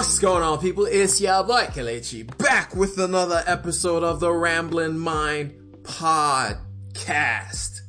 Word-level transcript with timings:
What's 0.00 0.18
going 0.18 0.42
on, 0.42 0.58
people? 0.60 0.86
It's 0.86 1.20
your 1.20 1.44
boy 1.44 1.66
Kelechi 1.66 2.26
back 2.38 2.74
with 2.74 2.98
another 2.98 3.44
episode 3.46 4.02
of 4.02 4.18
the 4.18 4.32
Ramblin' 4.32 4.98
Mind 4.98 5.52
podcast. 5.82 7.80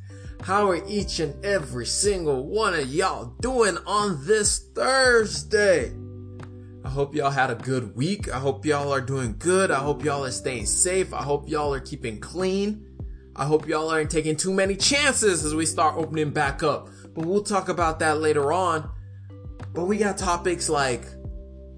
How 0.42 0.70
are 0.72 0.86
each 0.90 1.22
and 1.22 1.46
every 1.46 1.86
single 1.86 2.50
one 2.50 2.74
of 2.74 2.94
y'all 2.94 3.28
doing 3.40 3.78
on 3.88 4.26
this 4.26 4.60
Thursday? 4.76 5.94
I 6.84 6.90
hope 6.90 7.16
y'all 7.16 7.32
had 7.32 7.50
a 7.50 7.56
good 7.56 7.96
week. 7.96 8.28
I 8.28 8.40
hope 8.40 8.66
y'all 8.66 8.92
are 8.92 9.00
doing 9.00 9.38
good. 9.40 9.72
I 9.72 9.80
hope 9.80 10.04
y'all 10.04 10.26
are 10.26 10.32
staying 10.32 10.66
safe. 10.66 11.14
I 11.14 11.24
hope 11.24 11.48
y'all 11.48 11.74
are 11.74 11.80
keeping 11.80 12.20
clean. 12.20 12.86
I 13.38 13.46
hope 13.46 13.70
y'all 13.70 13.90
aren't 13.90 14.12
taking 14.12 14.36
too 14.36 14.54
many 14.54 14.76
chances 14.76 15.46
as 15.46 15.56
we 15.56 15.66
start 15.66 15.96
opening 15.96 16.32
back 16.32 16.62
up. 16.62 16.90
But 17.16 17.26
we'll 17.26 17.44
talk 17.44 17.70
about 17.70 18.00
that 18.00 18.20
later 18.20 18.52
on. 18.52 18.92
But 19.74 19.86
we 19.86 19.98
got 19.98 20.18
topics 20.18 20.68
like 20.68 21.06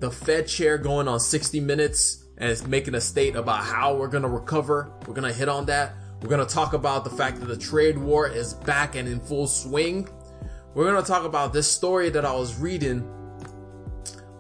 the 0.03 0.12
Fed 0.12 0.45
chair 0.49 0.77
going 0.77 1.07
on 1.07 1.17
60 1.17 1.62
minutes 1.62 2.25
and 2.38 2.67
making 2.67 2.93
a 2.93 2.99
state 2.99 3.38
about 3.38 3.63
how 3.63 3.95
we're 3.95 4.09
going 4.09 4.23
to 4.23 4.27
recover. 4.29 4.91
We're 5.07 5.13
going 5.13 5.31
to 5.31 5.34
hit 5.34 5.48
on 5.48 5.66
that. 5.67 5.93
We're 6.21 6.27
going 6.27 6.45
to 6.45 6.53
talk 6.53 6.73
about 6.73 7.05
the 7.05 7.09
fact 7.09 7.39
that 7.39 7.45
the 7.45 7.55
trade 7.55 7.98
war 7.98 8.27
is 8.27 8.53
back 8.53 8.95
and 8.95 9.07
in 9.07 9.21
full 9.21 9.48
swing. 9.48 10.09
We're 10.73 10.91
going 10.91 11.02
to 11.02 11.09
talk 11.09 11.23
about 11.23 11.53
this 11.53 11.71
story 11.71 12.09
that 12.09 12.26
I 12.26 12.34
was 12.34 12.59
reading 12.59 13.09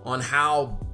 on 0.03 0.19
how, 0.19 0.85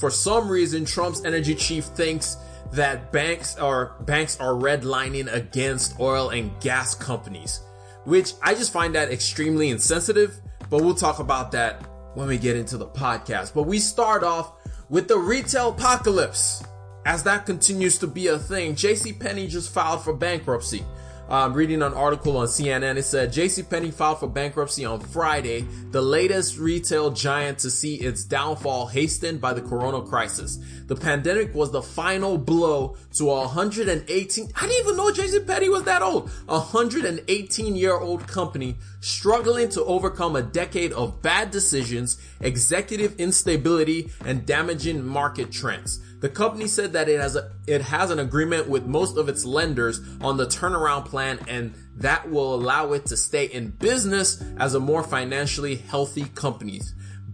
for 0.00 0.10
some 0.10 0.48
reason, 0.48 0.84
Trump's 0.84 1.24
energy 1.24 1.54
chief 1.54 1.84
thinks 1.84 2.36
that 2.72 3.12
banks 3.12 3.56
are 3.56 4.00
banks 4.00 4.40
are 4.40 4.54
redlining 4.54 5.32
against 5.32 6.00
oil 6.00 6.30
and 6.30 6.58
gas 6.60 6.96
companies, 6.96 7.60
which 8.04 8.32
I 8.42 8.54
just 8.54 8.72
find 8.72 8.96
that 8.96 9.12
extremely 9.12 9.70
insensitive. 9.70 10.40
But 10.70 10.82
we'll 10.82 10.96
talk 10.96 11.20
about 11.20 11.52
that 11.52 11.86
when 12.14 12.28
we 12.28 12.38
get 12.38 12.56
into 12.56 12.76
the 12.76 12.86
podcast. 12.86 13.54
But 13.54 13.64
we 13.64 13.78
start 13.78 14.22
off 14.22 14.52
with 14.88 15.08
the 15.08 15.18
retail 15.18 15.70
apocalypse. 15.70 16.62
As 17.04 17.22
that 17.24 17.46
continues 17.46 17.98
to 17.98 18.06
be 18.06 18.28
a 18.28 18.38
thing, 18.38 18.74
JC 18.74 19.18
Penney 19.18 19.48
just 19.48 19.72
filed 19.72 20.04
for 20.04 20.12
bankruptcy. 20.12 20.84
Um, 21.28 21.54
reading 21.54 21.82
an 21.82 21.94
article 21.94 22.36
on 22.36 22.46
CNN, 22.46 22.96
it 22.96 23.04
said 23.04 23.32
J.C. 23.32 23.62
Penney 23.62 23.90
filed 23.90 24.20
for 24.20 24.26
bankruptcy 24.26 24.84
on 24.84 25.00
Friday, 25.00 25.66
the 25.90 26.02
latest 26.02 26.58
retail 26.58 27.10
giant 27.10 27.60
to 27.60 27.70
see 27.70 27.94
its 27.94 28.24
downfall 28.24 28.88
hastened 28.88 29.40
by 29.40 29.54
the 29.54 29.62
corona 29.62 30.02
crisis. 30.02 30.58
The 30.86 30.96
pandemic 30.96 31.54
was 31.54 31.70
the 31.70 31.80
final 31.80 32.36
blow 32.36 32.96
to 33.14 33.30
a 33.30 33.46
118, 33.46 34.48
I 34.54 34.60
didn't 34.66 34.80
even 34.80 34.96
know 34.96 35.12
J.C. 35.12 35.40
Penney 35.40 35.68
was 35.68 35.84
that 35.84 36.02
old, 36.02 36.30
a 36.48 36.58
118 36.58 37.76
year 37.76 37.96
old 37.96 38.26
company 38.26 38.76
struggling 39.00 39.68
to 39.70 39.84
overcome 39.84 40.36
a 40.36 40.42
decade 40.42 40.92
of 40.92 41.22
bad 41.22 41.50
decisions, 41.50 42.18
executive 42.40 43.18
instability, 43.18 44.10
and 44.26 44.44
damaging 44.44 45.06
market 45.06 45.50
trends. 45.50 46.00
The 46.22 46.28
company 46.28 46.68
said 46.68 46.92
that 46.92 47.08
it 47.08 47.20
has 47.20 47.34
a, 47.34 47.50
it 47.66 47.82
has 47.82 48.12
an 48.12 48.20
agreement 48.20 48.68
with 48.68 48.86
most 48.86 49.16
of 49.18 49.28
its 49.28 49.44
lenders 49.44 50.00
on 50.20 50.36
the 50.36 50.46
turnaround 50.46 51.06
plan 51.06 51.40
and 51.48 51.74
that 51.96 52.30
will 52.30 52.54
allow 52.54 52.92
it 52.92 53.06
to 53.06 53.16
stay 53.16 53.46
in 53.46 53.70
business 53.70 54.40
as 54.56 54.74
a 54.74 54.80
more 54.80 55.02
financially 55.02 55.74
healthy 55.74 56.26
company, 56.36 56.80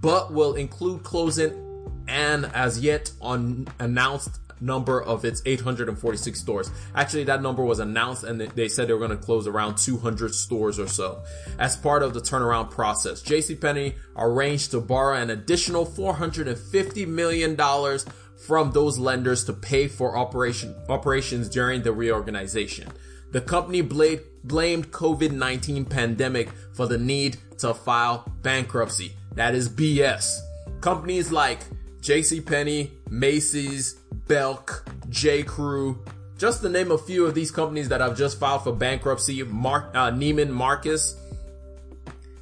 but 0.00 0.32
will 0.32 0.54
include 0.54 1.02
closing 1.02 1.52
an 2.08 2.46
as 2.46 2.80
yet 2.80 3.12
unannounced 3.20 4.40
number 4.60 5.02
of 5.02 5.24
its 5.24 5.42
846 5.44 6.40
stores. 6.40 6.70
Actually, 6.94 7.24
that 7.24 7.42
number 7.42 7.64
was 7.64 7.78
announced 7.78 8.24
and 8.24 8.40
they 8.40 8.68
said 8.68 8.88
they 8.88 8.94
were 8.94 9.06
going 9.06 9.16
to 9.16 9.16
close 9.16 9.46
around 9.46 9.76
200 9.76 10.34
stores 10.34 10.78
or 10.78 10.88
so 10.88 11.22
as 11.58 11.76
part 11.76 12.02
of 12.02 12.14
the 12.14 12.20
turnaround 12.20 12.70
process. 12.70 13.22
JCPenney 13.22 13.96
arranged 14.16 14.70
to 14.72 14.80
borrow 14.80 15.16
an 15.16 15.30
additional 15.30 15.86
$450 15.86 17.06
million 17.06 17.56
from 18.38 18.70
those 18.70 18.98
lenders 18.98 19.44
to 19.44 19.52
pay 19.52 19.88
for 19.88 20.16
operation, 20.16 20.74
operations 20.88 21.48
during 21.48 21.82
the 21.82 21.92
reorganization. 21.92 22.88
The 23.32 23.40
company 23.40 23.82
blamed, 23.82 24.22
blamed 24.44 24.90
COVID-19 24.90 25.90
pandemic 25.90 26.50
for 26.72 26.86
the 26.86 26.98
need 26.98 27.36
to 27.58 27.74
file 27.74 28.30
bankruptcy. 28.42 29.12
That 29.34 29.54
is 29.54 29.68
BS. 29.68 30.38
Companies 30.80 31.30
like 31.32 31.60
JCPenney, 32.00 32.90
Macy's, 33.10 33.94
Belk, 34.28 34.88
J. 35.10 35.42
Crew, 35.42 36.02
just 36.38 36.62
to 36.62 36.68
name 36.68 36.92
a 36.92 36.98
few 36.98 37.26
of 37.26 37.34
these 37.34 37.50
companies 37.50 37.88
that 37.88 38.00
have 38.00 38.16
just 38.16 38.38
filed 38.38 38.62
for 38.62 38.72
bankruptcy, 38.72 39.42
Mark, 39.42 39.90
uh, 39.94 40.10
Neiman 40.10 40.50
Marcus. 40.50 41.16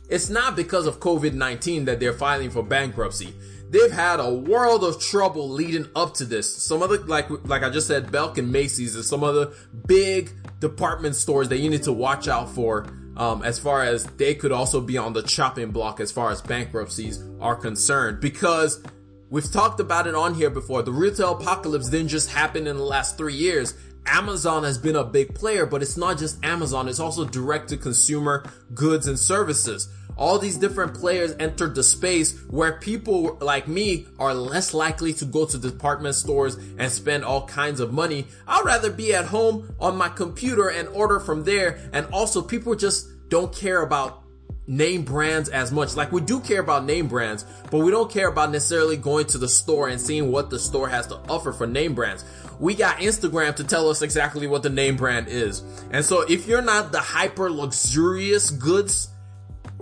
It's 0.08 0.28
not 0.28 0.54
because 0.54 0.86
of 0.86 1.00
COVID-19 1.00 1.86
that 1.86 1.98
they're 1.98 2.12
filing 2.12 2.50
for 2.50 2.62
bankruptcy 2.62 3.34
they've 3.70 3.90
had 3.90 4.20
a 4.20 4.32
world 4.32 4.84
of 4.84 5.00
trouble 5.00 5.48
leading 5.48 5.88
up 5.94 6.14
to 6.14 6.24
this. 6.24 6.54
Some 6.62 6.82
other, 6.82 6.98
like, 6.98 7.28
like 7.46 7.62
I 7.62 7.70
just 7.70 7.86
said, 7.86 8.12
Belk 8.12 8.38
and 8.38 8.50
Macy's 8.50 8.94
and 8.94 9.04
some 9.04 9.24
other 9.24 9.52
big 9.86 10.30
department 10.60 11.16
stores 11.16 11.48
that 11.48 11.58
you 11.58 11.70
need 11.70 11.82
to 11.84 11.92
watch 11.92 12.28
out 12.28 12.50
for. 12.50 12.86
Um, 13.16 13.42
as 13.42 13.58
far 13.58 13.82
as 13.82 14.04
they 14.04 14.34
could 14.34 14.52
also 14.52 14.78
be 14.78 14.98
on 14.98 15.14
the 15.14 15.22
chopping 15.22 15.70
block 15.70 16.00
as 16.00 16.12
far 16.12 16.30
as 16.30 16.42
bankruptcies 16.42 17.24
are 17.40 17.56
concerned 17.56 18.20
because 18.20 18.84
we've 19.30 19.50
talked 19.50 19.80
about 19.80 20.06
it 20.06 20.14
on 20.14 20.34
here 20.34 20.50
before. 20.50 20.82
The 20.82 20.92
retail 20.92 21.32
apocalypse 21.32 21.88
didn't 21.88 22.08
just 22.08 22.28
happen 22.30 22.66
in 22.66 22.76
the 22.76 22.82
last 22.82 23.16
three 23.16 23.32
years. 23.32 23.74
Amazon 24.06 24.64
has 24.64 24.76
been 24.76 24.96
a 24.96 25.04
big 25.04 25.34
player, 25.34 25.64
but 25.64 25.80
it's 25.80 25.96
not 25.96 26.18
just 26.18 26.44
Amazon. 26.44 26.88
It's 26.88 27.00
also 27.00 27.24
direct 27.24 27.70
to 27.70 27.78
consumer 27.78 28.44
goods 28.74 29.06
and 29.08 29.18
services 29.18 29.88
all 30.16 30.38
these 30.38 30.56
different 30.56 30.94
players 30.94 31.34
entered 31.38 31.74
the 31.74 31.82
space 31.82 32.38
where 32.48 32.78
people 32.78 33.36
like 33.40 33.68
me 33.68 34.06
are 34.18 34.34
less 34.34 34.72
likely 34.72 35.12
to 35.14 35.24
go 35.24 35.44
to 35.46 35.58
department 35.58 36.14
stores 36.14 36.56
and 36.78 36.90
spend 36.90 37.24
all 37.24 37.46
kinds 37.46 37.80
of 37.80 37.92
money. 37.92 38.26
I'd 38.46 38.64
rather 38.64 38.90
be 38.90 39.14
at 39.14 39.26
home 39.26 39.74
on 39.78 39.96
my 39.96 40.08
computer 40.08 40.68
and 40.68 40.88
order 40.88 41.20
from 41.20 41.44
there. 41.44 41.78
And 41.92 42.06
also 42.12 42.40
people 42.40 42.74
just 42.74 43.08
don't 43.28 43.54
care 43.54 43.82
about 43.82 44.22
name 44.66 45.02
brands 45.02 45.48
as 45.48 45.70
much. 45.70 45.96
Like 45.96 46.12
we 46.12 46.20
do 46.20 46.40
care 46.40 46.60
about 46.60 46.84
name 46.84 47.08
brands, 47.08 47.44
but 47.70 47.78
we 47.78 47.90
don't 47.90 48.10
care 48.10 48.28
about 48.28 48.50
necessarily 48.50 48.96
going 48.96 49.26
to 49.26 49.38
the 49.38 49.48
store 49.48 49.88
and 49.88 50.00
seeing 50.00 50.32
what 50.32 50.50
the 50.50 50.58
store 50.58 50.88
has 50.88 51.06
to 51.08 51.16
offer 51.28 51.52
for 51.52 51.66
name 51.66 51.94
brands. 51.94 52.24
We 52.58 52.74
got 52.74 52.98
Instagram 52.98 53.54
to 53.56 53.64
tell 53.64 53.90
us 53.90 54.02
exactly 54.02 54.46
what 54.46 54.62
the 54.62 54.70
name 54.70 54.96
brand 54.96 55.28
is. 55.28 55.62
And 55.90 56.04
so 56.04 56.22
if 56.22 56.46
you're 56.46 56.62
not 56.62 56.90
the 56.90 57.00
hyper 57.00 57.50
luxurious 57.50 58.50
goods 58.50 59.08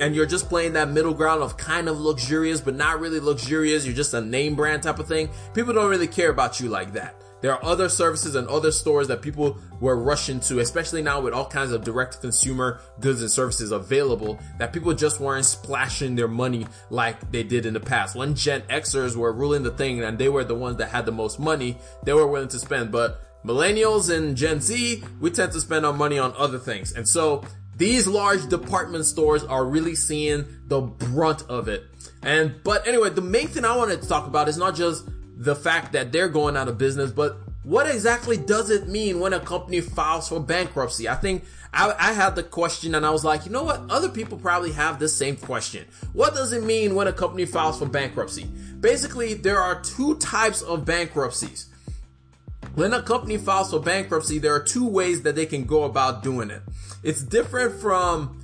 and 0.00 0.15
you're 0.15 0.27
just 0.27 0.49
playing 0.49 0.72
that 0.75 0.88
middle 0.88 1.15
ground 1.15 1.43
of 1.43 1.56
kind 1.56 1.88
of 1.88 2.00
luxurious, 2.00 2.60
but 2.60 2.75
not 2.75 3.00
really 3.00 3.21
luxurious. 3.21 3.84
You're 3.84 3.94
just 3.94 4.15
a 4.15 4.21
name 4.21 4.55
brand 4.55 4.82
type 4.82 4.99
of 4.99 5.06
thing. 5.06 5.31
People 5.55 5.72
don't 5.72 5.91
really 5.91 6.09
care 6.09 6.31
about 6.31 6.60
you 6.60 6.69
like 6.69 6.93
that. 6.94 7.21
There 7.44 7.53
are 7.53 7.62
other 7.62 7.91
services 7.91 8.37
and 8.37 8.49
other 8.49 8.72
stores 8.72 9.06
that 9.09 9.21
people 9.21 9.59
were 9.78 9.97
rushing 9.97 10.41
to, 10.41 10.60
especially 10.60 11.03
now 11.03 11.21
with 11.21 11.34
all 11.34 11.44
kinds 11.44 11.72
of 11.72 11.84
direct 11.84 12.22
consumer 12.22 12.81
goods 13.00 13.21
and 13.21 13.31
services 13.31 13.71
available 13.71 14.41
that 14.59 14.72
people 14.72 14.94
just 14.94 15.21
weren't 15.21 15.44
splashing 15.44 16.16
their 16.16 16.26
money 16.26 16.66
like 16.88 17.31
they 17.31 17.43
did 17.43 17.66
in 17.66 17.75
the 17.75 17.81
past. 17.81 18.16
When 18.16 18.34
Gen 18.34 18.62
Xers 18.62 19.15
were 19.15 19.31
ruling 19.31 19.62
the 19.62 19.72
thing 19.72 20.03
and 20.03 20.19
they 20.19 20.31
were 20.31 20.43
the 20.43 20.55
ones 20.55 20.78
that 20.78 20.88
had 20.88 21.05
the 21.05 21.12
most 21.12 21.38
money, 21.38 21.76
they 22.03 22.15
were 22.15 22.26
willing 22.26 22.49
to 22.49 22.59
spend. 22.59 22.91
But 22.91 23.21
millennials 23.44 24.09
and 24.09 24.34
Gen 24.34 24.62
Z, 24.62 25.05
we 25.21 25.31
tend 25.31 25.53
to 25.53 25.61
spend 25.61 25.84
our 25.84 25.93
money 25.93 26.19
on 26.19 26.32
other 26.38 26.59
things. 26.59 26.93
And 26.93 27.06
so 27.06 27.44
these 27.76 28.06
large 28.06 28.48
department 28.48 29.04
stores 29.06 29.44
are 29.44 29.64
really 29.64 29.94
seeing 29.94 30.46
the 30.66 30.80
brunt 30.80 31.42
of 31.48 31.68
it. 31.68 31.84
And, 32.22 32.54
but 32.64 32.86
anyway, 32.86 33.10
the 33.10 33.20
main 33.20 33.48
thing 33.48 33.64
I 33.64 33.76
wanted 33.76 34.02
to 34.02 34.08
talk 34.08 34.26
about 34.26 34.48
is 34.48 34.56
not 34.56 34.74
just 34.74 35.08
the 35.36 35.54
fact 35.54 35.92
that 35.92 36.12
they're 36.12 36.28
going 36.28 36.56
out 36.56 36.68
of 36.68 36.78
business, 36.78 37.10
but 37.10 37.38
what 37.64 37.90
exactly 37.90 38.36
does 38.36 38.70
it 38.70 38.88
mean 38.88 39.20
when 39.20 39.32
a 39.32 39.40
company 39.40 39.80
files 39.80 40.28
for 40.28 40.38
bankruptcy? 40.38 41.08
I 41.08 41.14
think 41.14 41.44
I, 41.72 41.94
I, 41.98 42.12
had 42.12 42.36
the 42.36 42.42
question 42.42 42.94
and 42.94 43.04
I 43.06 43.10
was 43.10 43.24
like, 43.24 43.46
you 43.46 43.52
know 43.52 43.64
what? 43.64 43.90
Other 43.90 44.10
people 44.10 44.38
probably 44.38 44.72
have 44.72 44.98
the 44.98 45.08
same 45.08 45.37
question. 45.37 45.87
What 46.12 46.34
does 46.34 46.52
it 46.52 46.62
mean 46.62 46.94
when 46.94 47.08
a 47.08 47.12
company 47.12 47.46
files 47.46 47.78
for 47.78 47.87
bankruptcy? 47.87 48.44
Basically, 48.81 49.32
there 49.34 49.58
are 49.58 49.81
two 49.81 50.16
types 50.16 50.60
of 50.62 50.84
bankruptcies. 50.84 51.66
When 52.75 52.93
a 52.93 53.03
company 53.03 53.37
files 53.37 53.71
for 53.71 53.79
bankruptcy, 53.79 54.38
there 54.38 54.53
are 54.55 54.62
two 54.62 54.87
ways 54.87 55.23
that 55.23 55.37
they 55.37 55.47
can 55.47 55.65
go 55.65 55.85
about 55.85 56.23
doing 56.23 56.50
it. 56.50 56.62
It's 57.03 57.23
different 57.23 57.81
from 57.81 58.41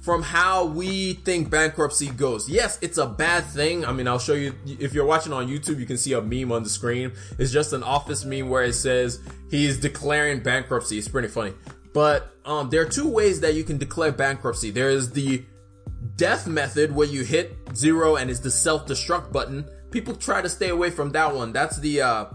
from 0.00 0.22
how 0.22 0.64
we 0.64 1.14
think 1.14 1.50
bankruptcy 1.50 2.08
goes. 2.08 2.48
Yes, 2.48 2.78
it's 2.80 2.98
a 2.98 3.06
bad 3.06 3.44
thing. 3.44 3.84
I 3.84 3.92
mean, 3.92 4.08
I'll 4.08 4.18
show 4.18 4.32
you 4.32 4.54
if 4.64 4.94
you're 4.94 5.04
watching 5.04 5.32
on 5.32 5.48
YouTube, 5.48 5.78
you 5.78 5.86
can 5.86 5.98
see 5.98 6.14
a 6.14 6.22
meme 6.22 6.50
on 6.50 6.62
the 6.62 6.68
screen. 6.68 7.12
It's 7.38 7.52
just 7.52 7.72
an 7.72 7.82
office 7.82 8.24
meme 8.24 8.48
where 8.48 8.64
it 8.64 8.72
says 8.72 9.20
he's 9.50 9.78
declaring 9.78 10.40
bankruptcy. 10.40 10.98
It's 10.98 11.08
pretty 11.08 11.28
funny. 11.28 11.52
But 11.92 12.32
um, 12.44 12.70
there 12.70 12.80
are 12.82 12.88
two 12.88 13.08
ways 13.08 13.40
that 13.40 13.54
you 13.54 13.64
can 13.64 13.76
declare 13.76 14.12
bankruptcy. 14.12 14.70
There 14.70 14.90
is 14.90 15.10
the 15.12 15.44
death 16.16 16.46
method 16.46 16.94
where 16.94 17.06
you 17.06 17.22
hit 17.22 17.56
zero 17.74 18.16
and 18.16 18.30
it's 18.30 18.40
the 18.40 18.50
self-destruct 18.50 19.30
button. 19.30 19.68
People 19.90 20.14
try 20.14 20.42
to 20.42 20.48
stay 20.48 20.68
away 20.68 20.90
from 20.90 21.10
that 21.10 21.34
one. 21.34 21.52
That's 21.52 21.78
the 21.78 22.02
uh, 22.02 22.26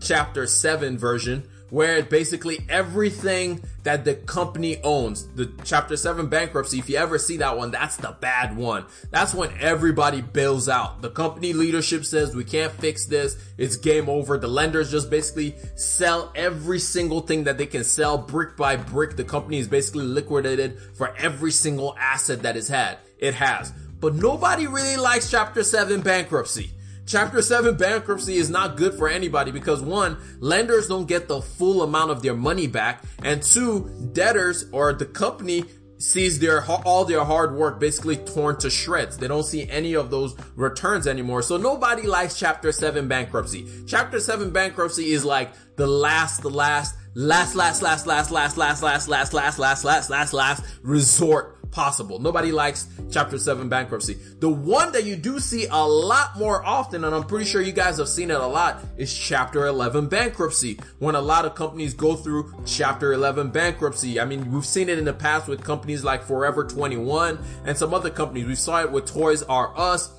chapter 0.00 0.46
7 0.46 0.98
version 0.98 1.48
where 1.70 2.02
basically 2.02 2.58
everything 2.68 3.62
that 3.84 4.04
the 4.04 4.14
company 4.14 4.80
owns, 4.82 5.26
the 5.34 5.50
chapter 5.64 5.96
7 5.96 6.28
bankruptcy, 6.28 6.78
if 6.78 6.90
you 6.90 6.96
ever 6.96 7.16
see 7.18 7.38
that 7.38 7.56
one, 7.56 7.70
that's 7.70 7.96
the 7.96 8.16
bad 8.20 8.56
one. 8.56 8.84
That's 9.10 9.32
when 9.34 9.50
everybody 9.58 10.20
bails 10.20 10.68
out. 10.68 11.00
The 11.00 11.10
company 11.10 11.52
leadership 11.52 12.04
says 12.04 12.34
we 12.34 12.44
can't 12.44 12.72
fix 12.72 13.06
this. 13.06 13.36
It's 13.56 13.76
game 13.76 14.08
over. 14.08 14.36
The 14.36 14.48
lenders 14.48 14.90
just 14.90 15.10
basically 15.10 15.54
sell 15.76 16.32
every 16.34 16.80
single 16.80 17.20
thing 17.20 17.44
that 17.44 17.56
they 17.56 17.66
can 17.66 17.84
sell 17.84 18.18
brick 18.18 18.56
by 18.56 18.76
brick. 18.76 19.16
The 19.16 19.24
company 19.24 19.58
is 19.58 19.68
basically 19.68 20.04
liquidated 20.04 20.78
for 20.96 21.14
every 21.16 21.52
single 21.52 21.96
asset 21.98 22.42
that 22.42 22.56
it's 22.56 22.68
had. 22.68 22.98
It 23.18 23.34
has. 23.34 23.72
But 24.00 24.14
nobody 24.14 24.66
really 24.66 24.96
likes 24.96 25.30
chapter 25.30 25.62
7 25.62 26.00
bankruptcy. 26.00 26.72
Chapter 27.10 27.42
7 27.42 27.74
bankruptcy 27.74 28.36
is 28.36 28.50
not 28.50 28.76
good 28.76 28.94
for 28.94 29.08
anybody 29.08 29.50
because 29.50 29.82
one, 29.82 30.16
lenders 30.38 30.86
don't 30.86 31.08
get 31.08 31.26
the 31.26 31.42
full 31.42 31.82
amount 31.82 32.12
of 32.12 32.22
their 32.22 32.36
money 32.36 32.68
back, 32.68 33.02
and 33.24 33.42
two, 33.42 33.90
debtors 34.12 34.66
or 34.70 34.92
the 34.92 35.06
company 35.06 35.64
sees 35.98 36.38
their 36.38 36.64
all 36.64 37.04
their 37.04 37.24
hard 37.24 37.56
work 37.56 37.80
basically 37.80 38.16
torn 38.16 38.58
to 38.58 38.70
shreds. 38.70 39.18
They 39.18 39.26
don't 39.26 39.42
see 39.42 39.68
any 39.68 39.94
of 39.94 40.12
those 40.12 40.36
returns 40.54 41.08
anymore. 41.08 41.42
So 41.42 41.56
nobody 41.56 42.06
likes 42.06 42.38
chapter 42.38 42.70
7 42.70 43.08
bankruptcy. 43.08 43.66
Chapter 43.88 44.20
7 44.20 44.52
bankruptcy 44.52 45.10
is 45.10 45.24
like 45.24 45.50
the 45.74 45.88
last 45.88 46.42
the 46.42 46.48
last 46.48 46.94
last 47.14 47.54
last 47.54 47.82
last 47.82 48.06
last 48.06 48.30
last 48.30 48.56
last 48.56 48.82
last 48.82 49.08
last 49.08 49.32
last 49.32 49.58
last 49.58 49.84
last 49.84 50.10
last 50.10 50.32
last 50.32 50.64
resort 50.82 51.56
possible. 51.70 52.18
Nobody 52.18 52.52
likes 52.52 52.88
chapter 53.10 53.38
7 53.38 53.68
bankruptcy. 53.68 54.14
The 54.40 54.48
one 54.48 54.92
that 54.92 55.04
you 55.04 55.16
do 55.16 55.38
see 55.38 55.66
a 55.66 55.86
lot 55.86 56.36
more 56.36 56.64
often, 56.64 57.04
and 57.04 57.14
I'm 57.14 57.24
pretty 57.24 57.44
sure 57.44 57.62
you 57.62 57.72
guys 57.72 57.98
have 57.98 58.08
seen 58.08 58.30
it 58.30 58.40
a 58.40 58.46
lot, 58.46 58.82
is 58.96 59.16
chapter 59.16 59.66
11 59.66 60.08
bankruptcy. 60.08 60.78
When 60.98 61.14
a 61.14 61.20
lot 61.20 61.44
of 61.44 61.54
companies 61.54 61.94
go 61.94 62.16
through 62.16 62.52
chapter 62.66 63.12
11 63.12 63.50
bankruptcy. 63.50 64.20
I 64.20 64.24
mean, 64.24 64.50
we've 64.50 64.66
seen 64.66 64.88
it 64.88 64.98
in 64.98 65.04
the 65.04 65.12
past 65.12 65.48
with 65.48 65.62
companies 65.62 66.04
like 66.04 66.22
Forever 66.24 66.64
21 66.64 67.38
and 67.64 67.76
some 67.76 67.94
other 67.94 68.10
companies. 68.10 68.46
We 68.46 68.54
saw 68.54 68.80
it 68.82 68.90
with 68.90 69.06
Toys 69.06 69.42
R 69.42 69.72
Us. 69.76 70.10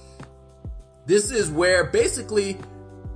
This 1.06 1.32
is 1.32 1.50
where 1.50 1.86
basically 1.86 2.58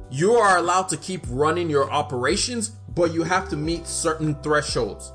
you 0.10 0.34
are 0.34 0.58
allowed 0.58 0.90
to 0.90 0.98
keep 0.98 1.22
running 1.30 1.70
your 1.70 1.90
operations, 1.92 2.72
but 2.96 3.14
you 3.14 3.24
have 3.24 3.50
to 3.50 3.58
meet 3.58 3.86
certain 3.86 4.36
thresholds. 4.42 5.12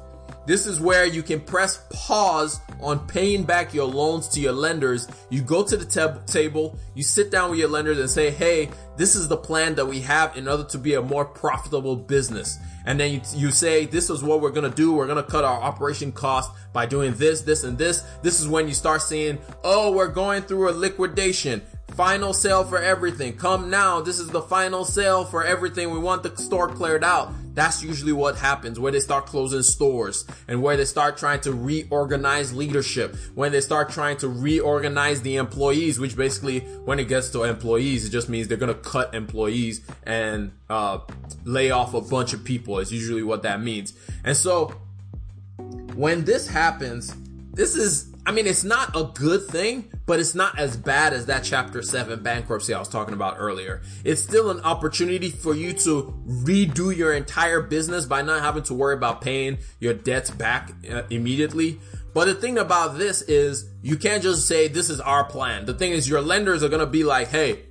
This 0.46 0.66
is 0.66 0.80
where 0.80 1.04
you 1.04 1.22
can 1.22 1.40
press 1.40 1.86
pause 1.90 2.60
on 2.80 3.06
paying 3.06 3.44
back 3.44 3.74
your 3.74 3.86
loans 3.86 4.26
to 4.28 4.40
your 4.40 4.52
lenders. 4.52 5.06
You 5.28 5.42
go 5.42 5.62
to 5.62 5.76
the 5.76 5.84
tab- 5.84 6.26
table, 6.26 6.78
you 6.94 7.02
sit 7.02 7.30
down 7.30 7.50
with 7.50 7.58
your 7.58 7.68
lenders 7.68 7.98
and 7.98 8.08
say, 8.08 8.30
Hey, 8.30 8.70
this 8.96 9.14
is 9.14 9.28
the 9.28 9.36
plan 9.36 9.74
that 9.76 9.86
we 9.86 10.00
have 10.00 10.36
in 10.36 10.48
order 10.48 10.64
to 10.64 10.78
be 10.78 10.94
a 10.94 11.02
more 11.02 11.24
profitable 11.24 11.94
business. 11.94 12.58
And 12.86 12.98
then 12.98 13.12
you, 13.12 13.20
you 13.34 13.50
say, 13.50 13.86
this 13.86 14.10
is 14.10 14.22
what 14.22 14.40
we're 14.40 14.50
going 14.50 14.68
to 14.68 14.76
do. 14.76 14.92
We're 14.92 15.06
going 15.06 15.22
to 15.22 15.30
cut 15.30 15.44
our 15.44 15.60
operation 15.60 16.12
cost 16.12 16.50
by 16.72 16.86
doing 16.86 17.14
this, 17.14 17.42
this, 17.42 17.62
and 17.64 17.76
this. 17.76 18.00
This 18.22 18.40
is 18.40 18.48
when 18.48 18.66
you 18.66 18.74
start 18.74 19.02
seeing, 19.02 19.38
oh, 19.62 19.92
we're 19.92 20.08
going 20.08 20.42
through 20.42 20.70
a 20.70 20.72
liquidation. 20.72 21.62
Final 21.92 22.32
sale 22.32 22.64
for 22.64 22.78
everything. 22.78 23.36
Come 23.36 23.68
now. 23.68 24.00
This 24.00 24.18
is 24.18 24.28
the 24.28 24.42
final 24.42 24.84
sale 24.84 25.24
for 25.24 25.44
everything. 25.44 25.90
We 25.90 25.98
want 25.98 26.22
the 26.22 26.34
store 26.36 26.68
cleared 26.68 27.04
out. 27.04 27.32
That's 27.60 27.82
usually 27.82 28.14
what 28.14 28.36
happens 28.36 28.80
where 28.80 28.90
they 28.90 29.00
start 29.00 29.26
closing 29.26 29.60
stores 29.60 30.24
and 30.48 30.62
where 30.62 30.78
they 30.78 30.86
start 30.86 31.18
trying 31.18 31.42
to 31.42 31.52
reorganize 31.52 32.54
leadership, 32.54 33.14
when 33.34 33.52
they 33.52 33.60
start 33.60 33.90
trying 33.90 34.16
to 34.16 34.30
reorganize 34.30 35.20
the 35.20 35.36
employees, 35.36 36.00
which 36.00 36.16
basically 36.16 36.60
when 36.86 36.98
it 36.98 37.06
gets 37.06 37.28
to 37.32 37.42
employees, 37.42 38.06
it 38.06 38.12
just 38.12 38.30
means 38.30 38.48
they're 38.48 38.56
going 38.56 38.74
to 38.74 38.80
cut 38.80 39.14
employees 39.14 39.82
and, 40.04 40.52
uh, 40.70 41.00
lay 41.44 41.70
off 41.70 41.92
a 41.92 42.00
bunch 42.00 42.32
of 42.32 42.42
people 42.44 42.78
is 42.78 42.90
usually 42.90 43.22
what 43.22 43.42
that 43.42 43.60
means. 43.60 43.92
And 44.24 44.34
so 44.34 44.74
when 45.94 46.24
this 46.24 46.48
happens, 46.48 47.14
this 47.52 47.76
is 47.76 48.09
I 48.30 48.32
mean, 48.32 48.46
it's 48.46 48.62
not 48.62 48.94
a 48.94 49.10
good 49.12 49.48
thing, 49.48 49.90
but 50.06 50.20
it's 50.20 50.36
not 50.36 50.56
as 50.56 50.76
bad 50.76 51.12
as 51.12 51.26
that 51.26 51.42
chapter 51.42 51.82
7 51.82 52.22
bankruptcy 52.22 52.72
I 52.72 52.78
was 52.78 52.86
talking 52.86 53.12
about 53.12 53.34
earlier. 53.40 53.82
It's 54.04 54.22
still 54.22 54.50
an 54.50 54.60
opportunity 54.60 55.30
for 55.30 55.52
you 55.52 55.72
to 55.72 56.14
redo 56.44 56.96
your 56.96 57.12
entire 57.12 57.60
business 57.60 58.06
by 58.06 58.22
not 58.22 58.40
having 58.40 58.62
to 58.62 58.74
worry 58.74 58.94
about 58.94 59.20
paying 59.20 59.58
your 59.80 59.94
debts 59.94 60.30
back 60.30 60.70
uh, 60.88 61.02
immediately. 61.10 61.80
But 62.14 62.26
the 62.26 62.36
thing 62.36 62.56
about 62.56 62.98
this 62.98 63.22
is 63.22 63.68
you 63.82 63.96
can't 63.96 64.22
just 64.22 64.46
say 64.46 64.68
this 64.68 64.90
is 64.90 65.00
our 65.00 65.24
plan. 65.24 65.66
The 65.66 65.74
thing 65.74 65.90
is 65.90 66.08
your 66.08 66.20
lenders 66.20 66.62
are 66.62 66.68
going 66.68 66.78
to 66.78 66.86
be 66.86 67.02
like, 67.02 67.30
"Hey, 67.30 67.64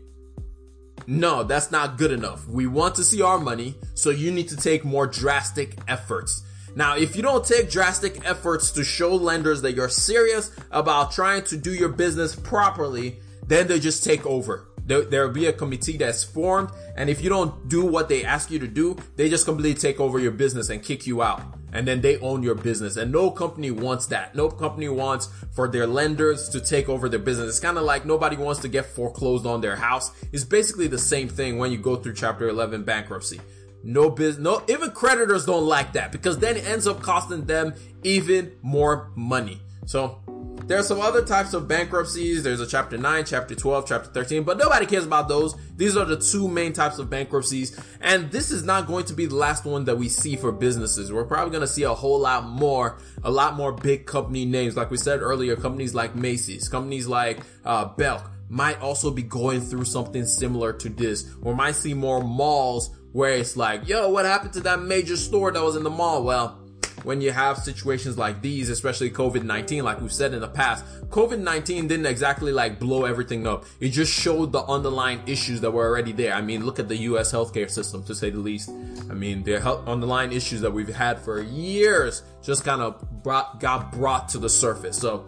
no, 1.08 1.44
that's 1.44 1.72
not 1.72 1.98
good 1.98 2.12
enough. 2.12 2.46
We 2.50 2.68
want 2.68 2.96
to 2.96 3.06
see 3.06 3.22
our 3.22 3.40
money, 3.40 3.76
so 3.94 4.10
you 4.10 4.30
need 4.30 4.50
to 4.50 4.58
take 4.58 4.84
more 4.84 5.08
drastic 5.08 5.78
efforts." 5.88 6.44
Now, 6.76 6.96
if 6.96 7.16
you 7.16 7.22
don't 7.22 7.46
take 7.46 7.70
drastic 7.70 8.26
efforts 8.28 8.72
to 8.72 8.84
show 8.84 9.16
lenders 9.16 9.62
that 9.64 9.74
you're 9.74 9.90
serious 9.90 10.52
about 10.72 11.12
trying 11.12 11.44
to 11.46 11.58
do 11.58 11.74
your 11.74 11.90
business 11.90 12.36
properly, 12.36 13.20
then 13.48 13.68
they 13.68 13.80
just 13.80 14.04
take 14.04 14.26
over. 14.26 14.68
There, 14.86 15.28
will 15.28 15.34
be 15.34 15.46
a 15.46 15.54
committee 15.54 15.98
that's 15.98 16.24
formed, 16.24 16.72
and 16.98 17.12
if 17.12 17.22
you 17.22 17.30
don't 17.30 17.70
do 17.70 17.86
what 17.86 18.10
they 18.10 18.24
ask 18.24 18.50
you 18.50 18.58
to 18.58 18.68
do, 18.68 18.98
they 19.18 19.30
just 19.30 19.46
completely 19.46 19.80
take 19.80 20.00
over 20.00 20.18
your 20.18 20.32
business 20.32 20.70
and 20.70 20.82
kick 20.82 21.06
you 21.06 21.22
out. 21.22 21.44
And 21.72 21.88
then 21.88 22.02
they 22.02 22.18
own 22.18 22.42
your 22.42 22.56
business. 22.56 22.98
And 22.98 23.12
no 23.12 23.30
company 23.30 23.70
wants 23.70 24.08
that. 24.08 24.34
No 24.34 24.50
company 24.50 24.90
wants 24.90 25.30
for 25.52 25.68
their 25.68 25.86
lenders 25.86 26.50
to 26.50 26.60
take 26.60 26.90
over 26.90 27.08
their 27.08 27.20
business. 27.20 27.50
It's 27.50 27.60
kind 27.60 27.78
of 27.78 27.84
like 27.84 28.06
nobody 28.06 28.36
wants 28.38 28.62
to 28.62 28.68
get 28.68 28.88
foreclosed 28.88 29.46
on 29.46 29.62
their 29.62 29.76
house. 29.76 30.10
It's 30.32 30.44
basically 30.44 30.88
the 30.88 30.98
same 30.98 31.30
thing 31.30 31.60
when 31.60 31.72
you 31.72 31.78
go 31.78 31.96
through 31.96 32.14
chapter 32.14 32.50
11 32.50 32.84
bankruptcy. 32.84 33.40
No 33.84 34.10
business, 34.10 34.44
no, 34.44 34.64
even 34.68 34.92
creditors 34.92 35.46
don't 35.46 35.66
like 35.66 35.94
that 35.94 36.12
because 36.12 36.38
then 36.40 36.58
it 36.58 36.66
ends 36.66 36.88
up 36.88 37.02
costing 37.02 37.46
them 37.46 37.74
even 38.04 38.52
more 38.62 39.12
money. 39.16 39.62
So 39.86 40.22
there 40.70 40.78
are 40.78 40.84
some 40.84 41.02
other 41.02 41.26
types 41.26 41.56
of 41.56 41.68
bankruptcies. 41.68 42.44
There's 42.44 42.60
a 42.60 42.68
chapter 42.68 42.96
9, 42.96 43.26
chapter 43.26 43.56
12, 43.56 43.88
chapter 43.88 44.10
13, 44.12 44.44
but 44.44 44.60
nobody 44.60 44.86
cares 44.86 45.04
about 45.04 45.28
those. 45.28 45.56
These 45.76 45.98
are 45.98 46.06
the 46.06 46.18
two 46.18 46.48
main 46.48 46.74
types 46.74 47.00
of 47.00 47.10
bankruptcies. 47.10 47.76
And 48.02 48.30
this 48.32 48.52
is 48.52 48.64
not 48.64 48.86
going 48.86 49.06
to 49.06 49.14
be 49.14 49.26
the 49.26 49.36
last 49.36 49.66
one 49.66 49.86
that 49.86 49.98
we 49.98 50.10
see 50.10 50.36
for 50.36 50.52
businesses. 50.52 51.12
We're 51.12 51.26
probably 51.26 51.50
going 51.50 51.62
to 51.62 51.68
see 51.68 51.84
a 51.84 51.94
whole 51.96 52.20
lot 52.20 52.46
more, 52.46 53.00
a 53.24 53.32
lot 53.32 53.56
more 53.56 53.72
big 53.72 54.06
company 54.06 54.46
names. 54.46 54.78
Like 54.78 54.92
we 54.92 54.98
said 54.98 55.22
earlier, 55.22 55.56
companies 55.56 55.96
like 55.96 56.16
Macy's, 56.16 56.70
companies 56.70 57.08
like, 57.08 57.40
uh, 57.66 57.86
Belk 57.86 58.30
might 58.50 58.80
also 58.82 59.10
be 59.10 59.24
going 59.24 59.62
through 59.62 59.86
something 59.86 60.26
similar 60.26 60.74
to 60.74 60.90
this, 60.90 61.34
or 61.42 61.56
might 61.56 61.76
see 61.76 61.94
more 61.94 62.24
malls 62.24 62.90
where 63.12 63.34
it's 63.34 63.58
like, 63.58 63.88
yo, 63.88 64.10
what 64.10 64.26
happened 64.26 64.54
to 64.54 64.62
that 64.62 64.82
major 64.82 65.18
store 65.18 65.52
that 65.52 65.64
was 65.64 65.76
in 65.76 65.84
the 65.84 65.90
mall? 65.90 66.24
Well, 66.24 66.60
when 67.04 67.22
you 67.22 67.32
have 67.32 67.58
situations 67.58 68.18
like 68.18 68.42
these, 68.42 68.70
especially 68.70 69.10
COVID-19, 69.10 69.84
like 69.84 70.02
we've 70.02 70.12
said 70.12 70.34
in 70.34 70.42
the 70.42 70.48
past, 70.48 70.86
COVID-19 71.10 71.88
didn't 71.88 72.06
exactly 72.06 72.52
like 72.52 72.80
blow 72.80 73.06
everything 73.06 73.48
up. 73.48 73.66
It 73.80 73.90
just 73.90 74.12
showed 74.14 74.52
the 74.52 74.64
underlying 74.64 75.22
issues 75.26 75.62
that 75.62 75.72
were 75.72 75.88
already 75.88 76.12
there. 76.12 76.34
I 76.34 76.42
mean, 76.42 76.66
look 76.66 76.80
at 76.80 76.88
the 76.88 76.98
US 76.98 77.32
healthcare 77.32 77.70
system 77.70 78.04
to 78.04 78.16
say 78.16 78.30
the 78.30 78.40
least. 78.40 78.70
I 79.10 79.14
mean, 79.14 79.44
the 79.44 79.66
underlying 79.88 80.34
issues 80.34 80.62
that 80.62 80.72
we've 80.72 80.94
had 80.94 81.20
for 81.20 81.42
years 81.42 82.24
just 82.44 82.66
kind 82.66 82.82
of 82.82 83.24
brought, 83.24 83.60
got 83.60 83.92
brought 83.92 84.30
to 84.30 84.38
the 84.38 84.50
surface. 84.50 84.98
So 84.98 85.26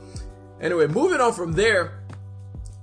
anyway, 0.59 0.87
moving 0.87 1.21
on 1.21 1.33
from 1.33 1.53
there, 1.53 2.03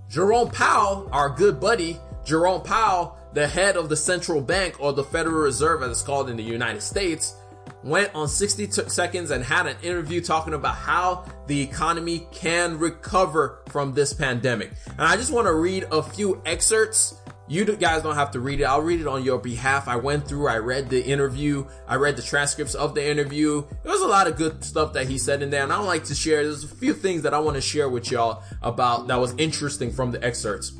Jerome 0.08 0.50
Powell, 0.50 1.08
our 1.12 1.28
good 1.28 1.60
buddy, 1.60 1.98
Jerome 2.24 2.62
Powell, 2.62 3.17
the 3.32 3.46
head 3.46 3.76
of 3.76 3.88
the 3.88 3.96
central 3.96 4.40
bank 4.40 4.80
or 4.80 4.92
the 4.92 5.04
Federal 5.04 5.42
Reserve 5.42 5.82
as 5.82 5.90
it's 5.90 6.02
called 6.02 6.30
in 6.30 6.36
the 6.36 6.42
United 6.42 6.82
States, 6.82 7.34
went 7.82 8.14
on 8.14 8.28
60 8.28 8.66
t- 8.66 8.88
seconds 8.88 9.30
and 9.30 9.44
had 9.44 9.66
an 9.66 9.76
interview 9.82 10.20
talking 10.20 10.54
about 10.54 10.74
how 10.74 11.24
the 11.46 11.60
economy 11.60 12.26
can 12.32 12.78
recover 12.78 13.62
from 13.68 13.94
this 13.94 14.12
pandemic. 14.12 14.72
And 14.90 15.02
I 15.02 15.16
just 15.16 15.32
want 15.32 15.46
to 15.46 15.54
read 15.54 15.86
a 15.90 16.02
few 16.02 16.42
excerpts. 16.44 17.14
You 17.50 17.64
guys 17.64 18.02
don't 18.02 18.14
have 18.14 18.32
to 18.32 18.40
read 18.40 18.60
it. 18.60 18.64
I'll 18.64 18.82
read 18.82 19.00
it 19.00 19.06
on 19.06 19.24
your 19.24 19.38
behalf. 19.38 19.88
I 19.88 19.96
went 19.96 20.28
through, 20.28 20.48
I 20.48 20.58
read 20.58 20.90
the 20.90 21.02
interview, 21.02 21.66
I 21.86 21.94
read 21.94 22.16
the 22.16 22.22
transcripts 22.22 22.74
of 22.74 22.94
the 22.94 23.08
interview. 23.08 23.64
There 23.82 23.92
was 23.92 24.02
a 24.02 24.06
lot 24.06 24.26
of 24.26 24.36
good 24.36 24.62
stuff 24.62 24.92
that 24.92 25.08
he 25.08 25.16
said 25.16 25.42
in 25.42 25.48
there, 25.48 25.62
and 25.62 25.72
I 25.72 25.78
like 25.78 26.04
to 26.04 26.14
share. 26.14 26.42
There's 26.42 26.64
a 26.64 26.68
few 26.68 26.92
things 26.92 27.22
that 27.22 27.32
I 27.32 27.38
want 27.38 27.54
to 27.54 27.62
share 27.62 27.88
with 27.88 28.10
y'all 28.10 28.42
about 28.60 29.06
that 29.08 29.18
was 29.18 29.34
interesting 29.38 29.90
from 29.90 30.10
the 30.10 30.22
excerpts. 30.22 30.72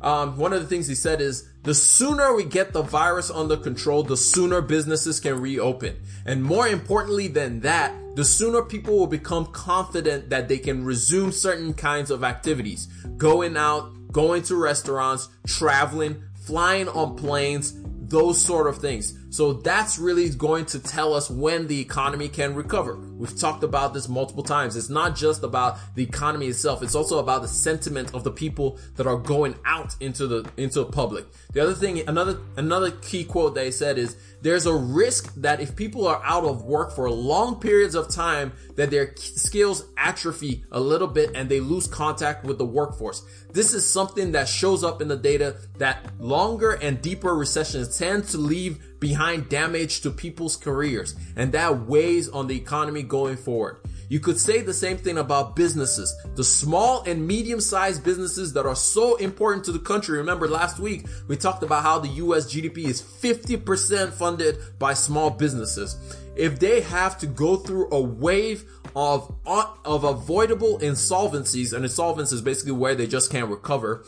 Um, 0.00 0.36
one 0.36 0.52
of 0.52 0.60
the 0.60 0.68
things 0.68 0.86
he 0.86 0.94
said 0.94 1.20
is 1.20 1.48
the 1.66 1.74
sooner 1.74 2.32
we 2.32 2.44
get 2.44 2.72
the 2.72 2.82
virus 2.82 3.28
under 3.28 3.56
control, 3.56 4.04
the 4.04 4.16
sooner 4.16 4.60
businesses 4.60 5.18
can 5.18 5.40
reopen. 5.40 5.96
And 6.24 6.40
more 6.40 6.68
importantly 6.68 7.26
than 7.26 7.58
that, 7.62 7.92
the 8.14 8.24
sooner 8.24 8.62
people 8.62 8.96
will 8.96 9.08
become 9.08 9.46
confident 9.46 10.30
that 10.30 10.46
they 10.46 10.58
can 10.58 10.84
resume 10.84 11.32
certain 11.32 11.74
kinds 11.74 12.12
of 12.12 12.22
activities. 12.22 12.86
Going 13.16 13.56
out, 13.56 14.12
going 14.12 14.44
to 14.44 14.54
restaurants, 14.54 15.28
traveling, 15.44 16.22
flying 16.44 16.86
on 16.88 17.16
planes, 17.16 17.74
those 17.84 18.40
sort 18.40 18.68
of 18.68 18.78
things. 18.78 19.18
So 19.36 19.52
that's 19.52 19.98
really 19.98 20.30
going 20.30 20.64
to 20.64 20.78
tell 20.78 21.12
us 21.12 21.28
when 21.28 21.66
the 21.66 21.78
economy 21.78 22.26
can 22.26 22.54
recover. 22.54 22.96
We've 22.96 23.38
talked 23.38 23.64
about 23.64 23.92
this 23.92 24.08
multiple 24.08 24.42
times. 24.42 24.76
It's 24.76 24.88
not 24.88 25.14
just 25.14 25.42
about 25.42 25.76
the 25.94 26.02
economy 26.02 26.46
itself. 26.46 26.82
It's 26.82 26.94
also 26.94 27.18
about 27.18 27.42
the 27.42 27.48
sentiment 27.48 28.14
of 28.14 28.24
the 28.24 28.30
people 28.30 28.78
that 28.94 29.06
are 29.06 29.18
going 29.18 29.54
out 29.66 29.94
into 30.00 30.26
the, 30.26 30.50
into 30.56 30.78
the 30.84 30.86
public. 30.86 31.26
The 31.52 31.60
other 31.60 31.74
thing, 31.74 32.08
another, 32.08 32.38
another 32.56 32.92
key 32.92 33.24
quote 33.24 33.54
they 33.54 33.70
said 33.70 33.98
is, 33.98 34.16
there's 34.40 34.64
a 34.64 34.74
risk 34.74 35.34
that 35.36 35.60
if 35.60 35.76
people 35.76 36.06
are 36.06 36.22
out 36.24 36.44
of 36.44 36.64
work 36.64 36.94
for 36.94 37.10
long 37.10 37.60
periods 37.60 37.94
of 37.94 38.08
time, 38.08 38.52
that 38.76 38.90
their 38.90 39.14
skills 39.16 39.84
atrophy 39.98 40.64
a 40.70 40.80
little 40.80 41.08
bit 41.08 41.32
and 41.34 41.48
they 41.48 41.60
lose 41.60 41.86
contact 41.86 42.44
with 42.44 42.56
the 42.56 42.64
workforce. 42.64 43.22
This 43.52 43.74
is 43.74 43.84
something 43.84 44.32
that 44.32 44.48
shows 44.48 44.84
up 44.84 45.02
in 45.02 45.08
the 45.08 45.16
data 45.16 45.56
that 45.78 45.98
longer 46.20 46.72
and 46.72 47.02
deeper 47.02 47.34
recessions 47.34 47.98
tend 47.98 48.28
to 48.28 48.38
leave 48.38 48.82
behind 49.00 49.48
damage 49.48 50.00
to 50.02 50.10
people's 50.10 50.56
careers 50.56 51.14
and 51.36 51.52
that 51.52 51.86
weighs 51.86 52.28
on 52.28 52.46
the 52.46 52.56
economy 52.56 53.02
going 53.02 53.36
forward. 53.36 53.78
You 54.08 54.20
could 54.20 54.38
say 54.38 54.60
the 54.60 54.72
same 54.72 54.98
thing 54.98 55.18
about 55.18 55.56
businesses. 55.56 56.14
The 56.36 56.44
small 56.44 57.02
and 57.02 57.26
medium 57.26 57.60
sized 57.60 58.04
businesses 58.04 58.52
that 58.52 58.64
are 58.64 58.76
so 58.76 59.16
important 59.16 59.64
to 59.64 59.72
the 59.72 59.80
country. 59.80 60.18
Remember 60.18 60.46
last 60.46 60.78
week 60.78 61.06
we 61.26 61.36
talked 61.36 61.62
about 61.62 61.82
how 61.82 61.98
the 61.98 62.08
US 62.08 62.46
GDP 62.46 62.84
is 62.84 63.02
50% 63.02 64.12
funded 64.12 64.58
by 64.78 64.94
small 64.94 65.30
businesses. 65.30 65.96
If 66.36 66.60
they 66.60 66.82
have 66.82 67.18
to 67.18 67.26
go 67.26 67.56
through 67.56 67.90
a 67.90 68.00
wave 68.00 68.70
of, 68.94 69.34
of 69.46 70.04
avoidable 70.04 70.78
insolvencies, 70.78 71.72
and 71.72 71.84
insolvency 71.84 72.36
is 72.36 72.42
basically 72.42 72.72
where 72.72 72.94
they 72.94 73.06
just 73.06 73.30
can't 73.30 73.50
recover, 73.50 74.04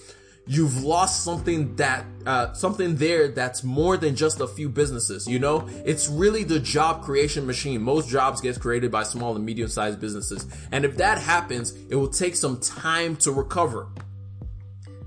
you've 0.49 0.83
lost 0.83 1.23
something 1.23 1.77
that 1.77 2.05
uh, 2.27 2.53
something 2.55 2.97
there 2.97 3.29
that's 3.29 3.63
more 3.63 3.97
than 3.97 4.17
just 4.17 4.41
a 4.41 4.47
few 4.47 4.69
businesses 4.69 5.27
you 5.29 5.39
know 5.39 5.69
it's 5.85 6.09
really 6.09 6.43
the 6.43 6.59
job 6.59 7.03
creation 7.03 7.47
machine 7.47 7.83
most 7.83 8.09
jobs 8.09 8.41
get 8.41 8.59
created 8.59 8.91
by 8.91 9.03
small 9.03 9.37
and 9.37 9.45
medium 9.45 9.69
sized 9.69 10.01
businesses 10.01 10.47
and 10.73 10.85
if 10.85 10.97
that 10.97 11.19
happens 11.19 11.73
it 11.91 11.95
will 11.95 12.09
take 12.09 12.35
some 12.35 12.59
time 12.61 13.15
to 13.15 13.31
recover 13.31 13.89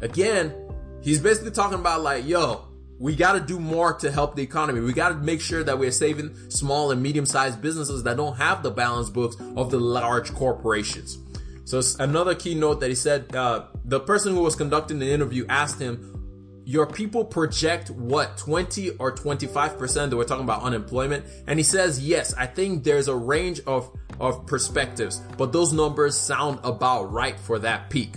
again 0.01 0.53
he's 1.01 1.19
basically 1.19 1.51
talking 1.51 1.79
about 1.79 2.01
like 2.01 2.25
yo 2.25 2.67
we 3.01 3.15
got 3.15 3.33
to 3.33 3.39
do 3.39 3.59
more 3.59 3.93
to 3.95 4.11
help 4.11 4.35
the 4.35 4.43
economy. 4.43 4.79
We 4.79 4.93
got 4.93 5.09
to 5.09 5.15
make 5.15 5.41
sure 5.41 5.63
that 5.63 5.79
we're 5.79 5.89
saving 5.89 6.51
small 6.51 6.91
and 6.91 7.01
medium 7.01 7.25
sized 7.25 7.59
businesses 7.59 8.03
that 8.03 8.15
don't 8.15 8.37
have 8.37 8.61
the 8.61 8.69
balance 8.69 9.09
books 9.09 9.37
of 9.55 9.71
the 9.71 9.79
large 9.79 10.31
corporations. 10.35 11.17
So 11.65 11.81
another 11.99 12.35
key 12.35 12.55
note 12.55 12.79
that 12.79 12.89
he 12.89 12.95
said, 12.95 13.35
uh, 13.35 13.65
the 13.85 13.99
person 13.99 14.33
who 14.33 14.41
was 14.41 14.55
conducting 14.55 14.99
the 14.99 15.11
interview 15.11 15.45
asked 15.47 15.79
him, 15.79 16.21
your 16.63 16.85
people 16.85 17.25
project 17.25 17.89
what 17.89 18.37
20 18.37 18.91
or 18.91 19.11
25 19.11 19.77
percent? 19.77 20.11
That 20.11 20.17
we're 20.17 20.23
talking 20.23 20.43
about 20.43 20.61
unemployment. 20.61 21.25
And 21.47 21.59
he 21.59 21.63
says 21.63 21.99
yes 21.99 22.33
i 22.35 22.45
think 22.45 22.83
there's 22.83 23.07
a 23.07 23.15
range 23.15 23.61
of 23.61 23.91
of 24.19 24.45
perspectives 24.45 25.21
but 25.37 25.51
those 25.51 25.73
numbers 25.73 26.17
sound 26.17 26.59
about 26.63 27.11
right 27.11 27.39
for 27.39 27.59
that 27.59 27.89
peak. 27.89 28.13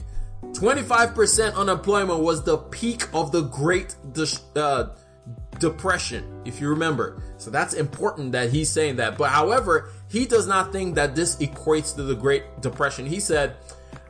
25% 0.53 1.55
unemployment 1.55 2.21
was 2.21 2.45
the 2.45 2.59
peak 2.59 3.09
of 3.13 3.33
the 3.33 3.43
great 3.43 3.97
uh, 4.55 4.87
depression 5.59 6.43
if 6.45 6.61
you 6.61 6.69
remember. 6.69 7.23
So 7.39 7.51
that's 7.51 7.75
important 7.75 8.33
that 8.33 8.51
he's 8.51 8.71
saying 8.71 8.97
that. 8.97 9.17
But 9.19 9.31
however 9.31 9.91
he 10.15 10.25
does 10.27 10.47
not 10.47 10.73
think 10.73 10.95
that 10.95 11.15
this 11.15 11.37
equates 11.37 11.95
to 11.95 12.03
the 12.03 12.15
great 12.15 12.45
depression 12.61 13.05
he 13.05 13.21
said 13.21 13.57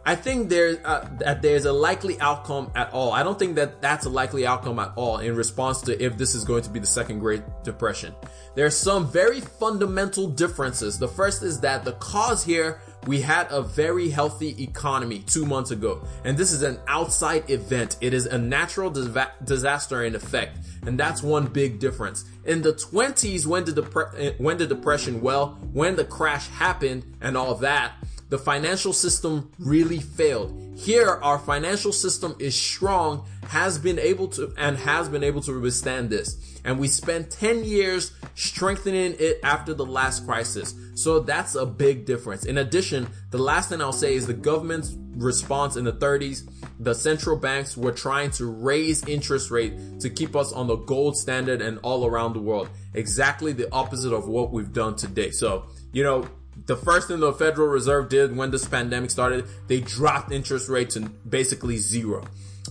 I 0.06 0.14
think 0.14 0.50
there's 0.50 0.76
uh, 0.84 1.08
that 1.20 1.40
there's 1.40 1.64
a 1.64 1.72
likely 1.72 2.20
outcome 2.20 2.70
at 2.74 2.92
all. 2.92 3.12
I 3.12 3.22
don't 3.22 3.38
think 3.38 3.54
that 3.54 3.80
that's 3.80 4.04
a 4.04 4.10
likely 4.10 4.46
outcome 4.46 4.78
at 4.78 4.92
all 4.96 5.18
in 5.18 5.34
response 5.34 5.80
to 5.82 6.02
if 6.02 6.18
this 6.18 6.34
is 6.34 6.44
going 6.44 6.62
to 6.64 6.70
be 6.70 6.78
the 6.78 6.86
second 6.86 7.20
Great 7.20 7.42
Depression. 7.62 8.14
There 8.54 8.66
are 8.66 8.70
some 8.70 9.06
very 9.10 9.40
fundamental 9.40 10.28
differences. 10.28 10.98
The 10.98 11.08
first 11.08 11.42
is 11.42 11.60
that 11.60 11.84
the 11.84 11.92
cause 11.92 12.44
here 12.44 12.82
we 13.06 13.20
had 13.20 13.46
a 13.50 13.62
very 13.62 14.08
healthy 14.08 14.62
economy 14.62 15.20
two 15.20 15.44
months 15.46 15.70
ago, 15.70 16.02
and 16.24 16.36
this 16.36 16.52
is 16.52 16.62
an 16.62 16.78
outside 16.88 17.48
event. 17.50 17.96
It 18.00 18.14
is 18.14 18.26
a 18.26 18.38
natural 18.38 18.90
disaster 18.90 20.04
in 20.04 20.14
effect, 20.14 20.58
and 20.86 20.98
that's 20.98 21.22
one 21.22 21.46
big 21.46 21.78
difference. 21.78 22.24
In 22.44 22.62
the 22.62 22.72
20s, 22.72 23.46
when 23.46 23.64
the 23.64 23.72
depre- 23.72 24.14
eh, 24.18 24.32
when 24.38 24.58
the 24.58 24.66
depression, 24.66 25.20
well, 25.20 25.58
when 25.72 25.96
the 25.96 26.04
crash 26.04 26.48
happened 26.48 27.04
and 27.20 27.36
all 27.36 27.54
that, 27.56 27.92
the 28.28 28.38
financial 28.38 28.92
system 28.92 29.50
really 29.58 30.00
failed. 30.00 30.63
Here, 30.76 31.08
our 31.08 31.38
financial 31.38 31.92
system 31.92 32.34
is 32.38 32.54
strong, 32.54 33.26
has 33.48 33.78
been 33.78 33.98
able 33.98 34.28
to, 34.28 34.52
and 34.58 34.76
has 34.76 35.08
been 35.08 35.22
able 35.22 35.40
to 35.42 35.60
withstand 35.60 36.10
this. 36.10 36.60
And 36.64 36.78
we 36.78 36.88
spent 36.88 37.30
10 37.30 37.64
years 37.64 38.12
strengthening 38.34 39.14
it 39.18 39.38
after 39.42 39.74
the 39.74 39.84
last 39.84 40.26
crisis. 40.26 40.74
So 40.94 41.20
that's 41.20 41.54
a 41.54 41.66
big 41.66 42.06
difference. 42.06 42.44
In 42.44 42.58
addition, 42.58 43.06
the 43.30 43.38
last 43.38 43.68
thing 43.68 43.80
I'll 43.80 43.92
say 43.92 44.14
is 44.14 44.26
the 44.26 44.34
government's 44.34 44.96
response 45.16 45.76
in 45.76 45.84
the 45.84 45.92
30s, 45.92 46.48
the 46.80 46.94
central 46.94 47.36
banks 47.36 47.76
were 47.76 47.92
trying 47.92 48.30
to 48.32 48.46
raise 48.46 49.04
interest 49.06 49.50
rate 49.50 50.00
to 50.00 50.10
keep 50.10 50.34
us 50.34 50.52
on 50.52 50.66
the 50.66 50.76
gold 50.76 51.16
standard 51.16 51.62
and 51.62 51.78
all 51.82 52.06
around 52.06 52.32
the 52.32 52.40
world. 52.40 52.68
Exactly 52.94 53.52
the 53.52 53.70
opposite 53.72 54.12
of 54.12 54.26
what 54.26 54.50
we've 54.50 54.72
done 54.72 54.96
today. 54.96 55.30
So, 55.30 55.66
you 55.92 56.02
know, 56.02 56.26
the 56.66 56.76
first 56.76 57.08
thing 57.08 57.20
the 57.20 57.32
Federal 57.32 57.68
Reserve 57.68 58.08
did 58.08 58.36
when 58.36 58.50
this 58.50 58.66
pandemic 58.66 59.10
started, 59.10 59.46
they 59.66 59.80
dropped 59.80 60.32
interest 60.32 60.68
rates 60.68 60.94
to 60.94 61.00
basically 61.28 61.76
zero. 61.76 62.24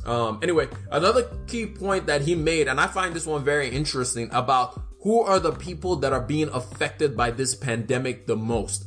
Um, 0.06 0.40
anyway, 0.42 0.68
another 0.92 1.30
key 1.48 1.66
point 1.66 2.08
that 2.08 2.22
he 2.22 2.36
made, 2.36 2.68
and 2.68 2.80
I 2.80 2.88
find 2.88 3.13
this 3.13 3.25
one 3.25 3.44
very 3.44 3.70
interesting 3.70 4.30
about 4.32 4.82
who 5.02 5.22
are 5.22 5.40
the 5.40 5.52
people 5.52 5.98
that 5.98 6.13
are 6.13 6.22
being 6.22 6.50
affected 6.50 7.16
by 7.16 7.32
this 7.32 7.56
pandemic 7.56 8.25
the 8.25 8.36
most. 8.36 8.86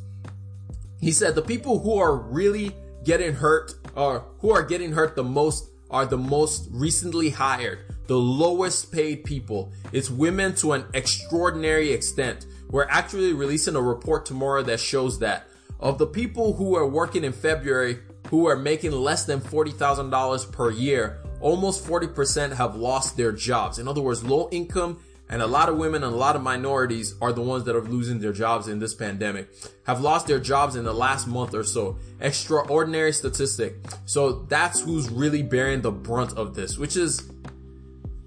He 1.01 1.13
said 1.13 1.35
the 1.35 1.43
people 1.43 1.79
who 1.81 1.99
are 1.99 2.17
really 2.17 2.75
getting 3.05 3.35
hurt 3.35 3.75
or 3.95 4.25
who 4.41 4.51
are 4.51 4.63
getting 4.63 4.93
hurt 4.93 5.15
the 5.15 5.25
most 5.25 5.71
are 5.91 6.07
the 6.07 6.19
most 6.19 6.69
recently 6.71 7.31
hired, 7.31 7.95
the 8.07 8.17
lowest 8.17 8.91
paid 8.93 9.25
people. 9.25 9.73
It's 9.93 10.11
women 10.11 10.55
to 10.57 10.73
an 10.73 10.87
extraordinary 10.95 11.93
extent. 11.93 12.47
We're 12.71 12.89
actually 12.89 13.33
releasing 13.33 13.77
a 13.77 13.83
report 13.83 14.27
tomorrow 14.27 14.63
that 14.63 14.81
shows 14.81 15.19
that 15.21 15.49
of 15.79 15.99
the 15.99 16.07
people 16.07 16.55
who 16.55 16.75
are 16.77 16.87
working 16.87 17.25
in 17.25 17.33
February 17.33 17.99
who 18.29 18.47
are 18.49 18.57
making 18.57 18.93
less 18.93 19.25
than 19.25 19.41
$40,000 19.41 20.53
per 20.53 20.71
year, 20.71 21.21
almost 21.41 21.87
40% 21.87 22.57
have 22.57 22.75
lost 22.75 23.17
their 23.17 23.33
jobs. 23.33 23.79
In 23.79 23.87
other 23.87 24.01
words, 24.01 24.25
low 24.25 24.49
income 24.51 24.99
and 25.29 25.43
a 25.43 25.47
lot 25.47 25.69
of 25.69 25.77
women 25.77 26.05
and 26.05 26.13
a 26.13 26.17
lot 26.17 26.37
of 26.37 26.43
minorities 26.43 27.15
are 27.21 27.33
the 27.33 27.43
ones 27.43 27.65
that 27.65 27.75
are 27.75 27.83
losing 27.83 28.21
their 28.21 28.33
jobs 28.33 28.69
in 28.69 28.79
this 28.79 28.95
pandemic, 28.95 29.49
have 29.85 30.01
lost 30.01 30.27
their 30.27 30.39
jobs 30.39 30.77
in 30.77 30.85
the 30.85 30.93
last 30.93 31.27
month 31.27 31.53
or 31.53 31.65
so. 31.65 31.99
Extraordinary 32.21 33.13
statistic. 33.13 33.77
So 34.05 34.45
that's 34.49 34.81
who's 34.81 35.09
really 35.11 35.43
bearing 35.43 35.83
the 35.83 35.91
brunt 35.91 36.37
of 36.37 36.55
this, 36.55 36.79
which 36.79 36.97
is 36.97 37.21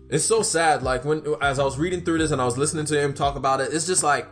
it's 0.10 0.26
so 0.26 0.42
sad. 0.42 0.84
Like 0.84 1.06
when, 1.06 1.24
as 1.42 1.60
I 1.60 1.64
was 1.64 1.78
reading 1.78 2.04
through 2.04 2.18
this 2.18 2.32
and 2.32 2.42
I 2.42 2.46
was 2.46 2.58
listening 2.58 2.86
to 2.86 3.00
him 3.00 3.14
talk 3.14 3.36
about 3.36 3.62
it, 3.62 3.74
it's 3.74 3.86
just 3.86 4.04
like, 4.04 4.28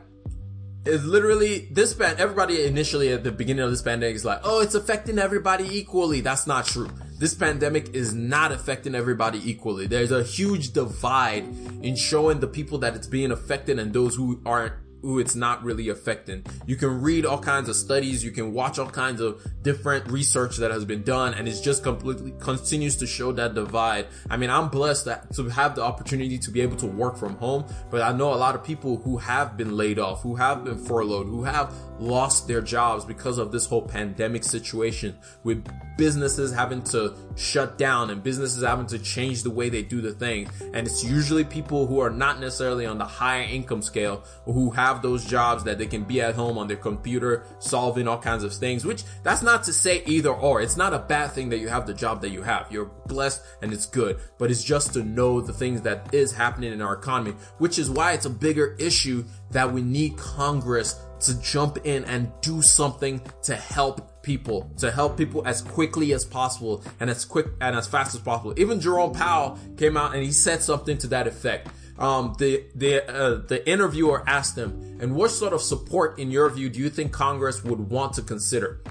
it's 0.86 1.04
literally 1.04 1.68
this 1.72 1.94
band. 1.94 2.20
Everybody 2.20 2.66
initially 2.66 3.12
at 3.12 3.24
the 3.24 3.32
beginning 3.32 3.64
of 3.64 3.70
this 3.70 3.82
pandemic 3.82 4.16
is 4.16 4.26
like, 4.26 4.40
oh, 4.44 4.62
it's 4.62 4.76
affecting 4.76 5.20
everybody 5.20 5.66
equally. 5.78 6.22
That's 6.22 6.48
not 6.48 6.66
true. 6.66 6.90
This 7.20 7.34
pandemic 7.34 7.94
is 7.94 8.14
not 8.14 8.52
affecting 8.52 8.96
everybody 8.96 9.40
equally. 9.50 9.88
There's 9.88 10.12
a 10.12 10.24
huge 10.24 10.72
divide 10.72 11.44
in 11.82 11.96
showing 11.96 12.40
the 12.40 12.48
people 12.48 12.78
that 12.80 12.96
it's 12.96 13.08
being 13.08 13.32
affected 13.32 13.80
and 13.80 13.92
those 13.92 14.16
who 14.16 14.42
aren't 14.46 14.74
it's 15.20 15.36
not 15.36 15.64
really 15.64 15.90
affecting. 15.90 16.46
You 16.66 16.76
can 16.76 17.02
read 17.02 17.26
all 17.26 17.40
kinds 17.40 17.70
of 17.70 17.76
studies, 17.76 18.24
you 18.24 18.32
can 18.32 18.54
watch 18.54 18.78
all 18.78 18.90
kinds 18.90 19.22
of 19.22 19.42
different 19.64 20.12
research 20.12 20.58
that 20.58 20.72
has 20.72 20.86
been 20.86 21.04
done, 21.04 21.34
and 21.34 21.48
it's 21.48 21.62
just 21.62 21.84
completely 21.84 22.34
continues 22.40 22.96
to 22.98 23.08
show 23.08 23.32
that 23.32 23.56
divide. 23.56 24.08
I 24.30 24.38
mean, 24.38 24.50
I'm 24.50 24.70
blessed 24.70 25.06
that, 25.06 25.34
to 25.36 25.48
have 25.50 25.76
the 25.76 25.84
opportunity 25.84 26.38
to 26.38 26.52
be 26.52 26.62
able 26.62 26.78
to 26.78 26.88
work 26.88 27.18
from 27.18 27.36
home, 27.38 27.66
but 27.90 28.02
I 28.02 28.12
know 28.12 28.34
a 28.34 28.36
lot 28.36 28.56
of 28.56 28.64
people 28.64 28.98
who 28.98 29.18
have 29.18 29.56
been 29.56 29.78
laid 29.78 30.00
off, 30.00 30.22
who 30.22 30.36
have 30.36 30.66
been 30.66 30.78
furloughed, 30.78 31.28
who 31.28 31.44
have 31.44 31.74
lost 32.00 32.48
their 32.48 32.62
jobs 32.62 33.06
because 33.06 33.38
of 33.38 33.52
this 33.52 33.66
whole 33.66 33.82
pandemic 33.82 34.44
situation 34.44 35.18
with 35.44 35.66
businesses 35.98 36.54
having 36.54 36.82
to 36.84 37.16
shut 37.36 37.78
down 37.78 38.10
and 38.10 38.24
businesses 38.24 38.64
having 38.64 38.86
to 38.88 39.00
change 39.00 39.44
the 39.44 39.50
way 39.50 39.70
they 39.70 39.82
do 39.82 40.02
the 40.02 40.14
thing. 40.14 40.50
And 40.74 40.88
it's 40.88 41.04
usually 41.04 41.44
people 41.44 41.88
who 41.88 42.00
are 42.00 42.10
not 42.10 42.40
necessarily 42.40 42.86
on 42.86 42.98
the 42.98 43.06
higher 43.06 43.44
income 43.44 43.82
scale 43.82 44.24
who 44.46 44.70
have 44.72 45.02
those 45.02 45.26
jobs 45.26 45.64
that 45.64 45.78
they 45.78 45.88
can 45.88 46.04
be 46.04 46.22
at 46.22 46.36
home 46.36 46.58
on 46.58 46.68
their 46.68 46.78
computer 46.78 47.46
solving 47.60 48.08
all 48.08 48.20
kinds 48.20 48.44
of 48.44 48.54
things, 48.54 48.86
which 48.86 49.04
that's 49.24 49.42
not 49.42 49.64
to 49.64 49.74
say 49.74 50.04
either 50.06 50.30
or. 50.30 50.62
It's 50.62 50.78
not 50.78 50.94
a 50.94 51.00
bad 51.00 51.32
thing 51.32 51.50
that 51.50 51.60
you 51.60 51.68
have 51.70 51.88
the 51.88 51.94
job 51.94 52.22
that 52.22 52.30
you 52.30 52.44
have. 52.44 52.68
You're 52.72 52.92
blessed 53.08 53.42
and 53.62 53.74
it's 53.74 53.86
good, 53.86 54.20
but 54.38 54.52
it's 54.52 54.64
just 54.64 54.94
to 54.94 55.04
know 55.04 55.42
the 55.42 55.54
things 55.54 55.82
that 55.82 56.14
is 56.14 56.32
happening 56.32 56.74
in 56.74 56.82
our 56.82 56.94
economy, 56.94 57.36
which 57.58 57.80
is 57.80 57.90
why 57.90 58.14
it's 58.14 58.26
a 58.26 58.30
bigger 58.30 58.76
issue 58.80 59.26
that 59.52 59.72
we 59.72 59.82
need 59.82 60.18
Congress 60.18 61.00
to 61.22 61.40
jump 61.42 61.80
in 61.86 62.06
and 62.06 62.32
do 62.42 62.62
something 62.62 63.22
to 63.44 63.56
help 63.56 64.22
people, 64.22 64.70
to 64.78 64.92
help 64.92 65.18
people 65.18 65.42
as 65.48 65.62
quickly 65.62 66.14
as 66.14 66.26
possible 66.26 66.84
and 67.00 67.10
as 67.10 67.26
quick 67.26 67.48
and 67.62 67.76
as 67.76 67.88
fast 67.88 68.16
as 68.16 68.22
possible. 68.22 68.54
Even 68.58 68.80
Jerome 68.80 69.14
Powell 69.14 69.58
came 69.78 69.98
out 69.98 70.14
and 70.14 70.24
he 70.24 70.32
said 70.32 70.62
something 70.62 70.98
to 71.00 71.08
that 71.08 71.28
effect. 71.28 71.70
um, 72.00 72.36
the 72.38 72.66
the 72.76 73.10
uh, 73.10 73.42
the 73.48 73.68
interviewer 73.68 74.24
asked 74.28 74.58
him, 74.58 74.98
"And 75.02 75.16
what 75.16 75.32
sort 75.32 75.54
of 75.54 75.62
support, 75.62 76.20
in 76.20 76.32
your 76.32 76.50
view, 76.50 76.70
do 76.70 76.80
you 76.80 76.90
think 76.90 77.12
Congress 77.12 77.64
would 77.64 77.80
want 77.80 78.14
to 78.14 78.22
consider?" 78.22 78.82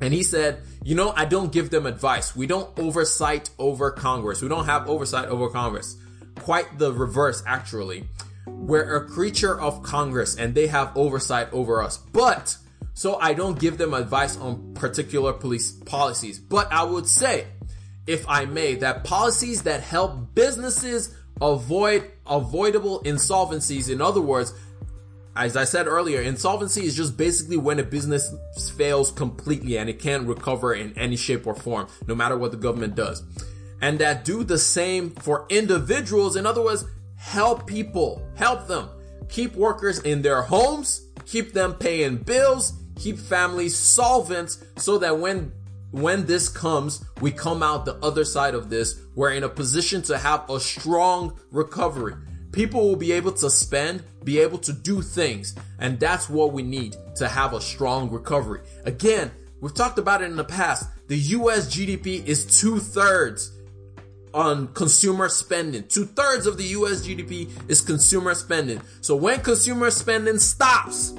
And 0.00 0.12
he 0.12 0.22
said, 0.22 0.60
"You 0.84 0.94
know, 0.94 1.12
I 1.16 1.24
don't 1.24 1.50
give 1.50 1.70
them 1.70 1.86
advice. 1.86 2.36
We 2.36 2.46
don't 2.46 2.70
oversight 2.78 3.50
over 3.58 3.90
Congress. 3.90 4.42
We 4.42 4.48
don't 4.48 4.66
have 4.66 4.88
oversight 4.88 5.28
over 5.28 5.48
Congress. 5.48 5.96
Quite 6.36 6.78
the 6.78 6.92
reverse, 6.92 7.42
actually. 7.46 8.08
We're 8.48 8.96
a 8.96 9.06
creature 9.06 9.58
of 9.60 9.82
Congress, 9.82 10.36
and 10.36 10.54
they 10.54 10.66
have 10.66 10.96
oversight 10.96 11.52
over 11.52 11.82
us. 11.82 11.98
But." 12.12 12.56
So 12.94 13.16
I 13.20 13.32
don't 13.32 13.60
give 13.60 13.78
them 13.78 13.94
advice 13.94 14.36
on 14.36 14.74
particular 14.74 15.32
police 15.32 15.70
policies, 15.70 16.40
but 16.40 16.72
I 16.72 16.82
would 16.82 17.06
say, 17.06 17.46
if 18.08 18.28
I 18.28 18.44
may, 18.44 18.74
that 18.76 19.04
policies 19.04 19.62
that 19.62 19.82
help 19.82 20.34
businesses 20.34 21.14
avoid 21.40 22.10
avoidable 22.26 23.00
insolvencies. 23.04 23.88
In 23.88 24.02
other 24.02 24.20
words, 24.20 24.52
as 25.36 25.56
I 25.56 25.62
said 25.62 25.86
earlier, 25.86 26.20
insolvency 26.20 26.84
is 26.84 26.96
just 26.96 27.16
basically 27.16 27.56
when 27.56 27.78
a 27.78 27.84
business 27.84 28.34
fails 28.76 29.12
completely 29.12 29.78
and 29.78 29.88
it 29.88 30.00
can't 30.00 30.26
recover 30.26 30.74
in 30.74 30.98
any 30.98 31.14
shape 31.14 31.46
or 31.46 31.54
form, 31.54 31.86
no 32.08 32.16
matter 32.16 32.36
what 32.36 32.50
the 32.50 32.56
government 32.56 32.96
does. 32.96 33.22
And 33.80 34.00
that 34.00 34.24
do 34.24 34.42
the 34.42 34.58
same 34.58 35.10
for 35.10 35.46
individuals. 35.48 36.34
In 36.34 36.46
other 36.46 36.64
words, 36.64 36.84
help 37.18 37.66
people, 37.66 38.22
help 38.36 38.66
them, 38.66 38.88
keep 39.28 39.54
workers 39.54 39.98
in 40.00 40.22
their 40.22 40.40
homes, 40.40 41.08
keep 41.26 41.52
them 41.52 41.74
paying 41.74 42.16
bills, 42.16 42.72
keep 42.96 43.18
families 43.18 43.76
solvent 43.76 44.56
so 44.76 44.98
that 44.98 45.18
when 45.18 45.52
when 45.90 46.26
this 46.26 46.50
comes, 46.50 47.02
we 47.22 47.32
come 47.32 47.62
out 47.62 47.86
the 47.86 47.96
other 47.96 48.24
side 48.24 48.54
of 48.54 48.68
this. 48.68 49.00
We're 49.14 49.32
in 49.32 49.42
a 49.42 49.48
position 49.48 50.02
to 50.02 50.18
have 50.18 50.48
a 50.50 50.60
strong 50.60 51.38
recovery. 51.50 52.14
People 52.52 52.86
will 52.86 52.96
be 52.96 53.12
able 53.12 53.32
to 53.32 53.48
spend, 53.48 54.04
be 54.22 54.38
able 54.38 54.58
to 54.58 54.72
do 54.74 55.00
things. 55.00 55.54
And 55.78 55.98
that's 55.98 56.28
what 56.28 56.52
we 56.52 56.62
need 56.62 56.96
to 57.16 57.26
have 57.26 57.54
a 57.54 57.60
strong 57.60 58.10
recovery. 58.10 58.60
Again, 58.84 59.30
we've 59.62 59.74
talked 59.74 59.98
about 59.98 60.20
it 60.20 60.26
in 60.26 60.36
the 60.36 60.44
past. 60.44 60.90
The 61.08 61.16
US 61.16 61.74
GDP 61.74 62.22
is 62.26 62.60
two 62.60 62.80
thirds 62.80 63.57
on 64.34 64.68
consumer 64.74 65.28
spending. 65.28 65.86
Two 65.88 66.04
thirds 66.04 66.46
of 66.46 66.56
the 66.56 66.64
US 66.64 67.06
GDP 67.06 67.48
is 67.68 67.80
consumer 67.80 68.34
spending. 68.34 68.80
So 69.00 69.16
when 69.16 69.40
consumer 69.40 69.90
spending 69.90 70.38
stops, 70.38 71.14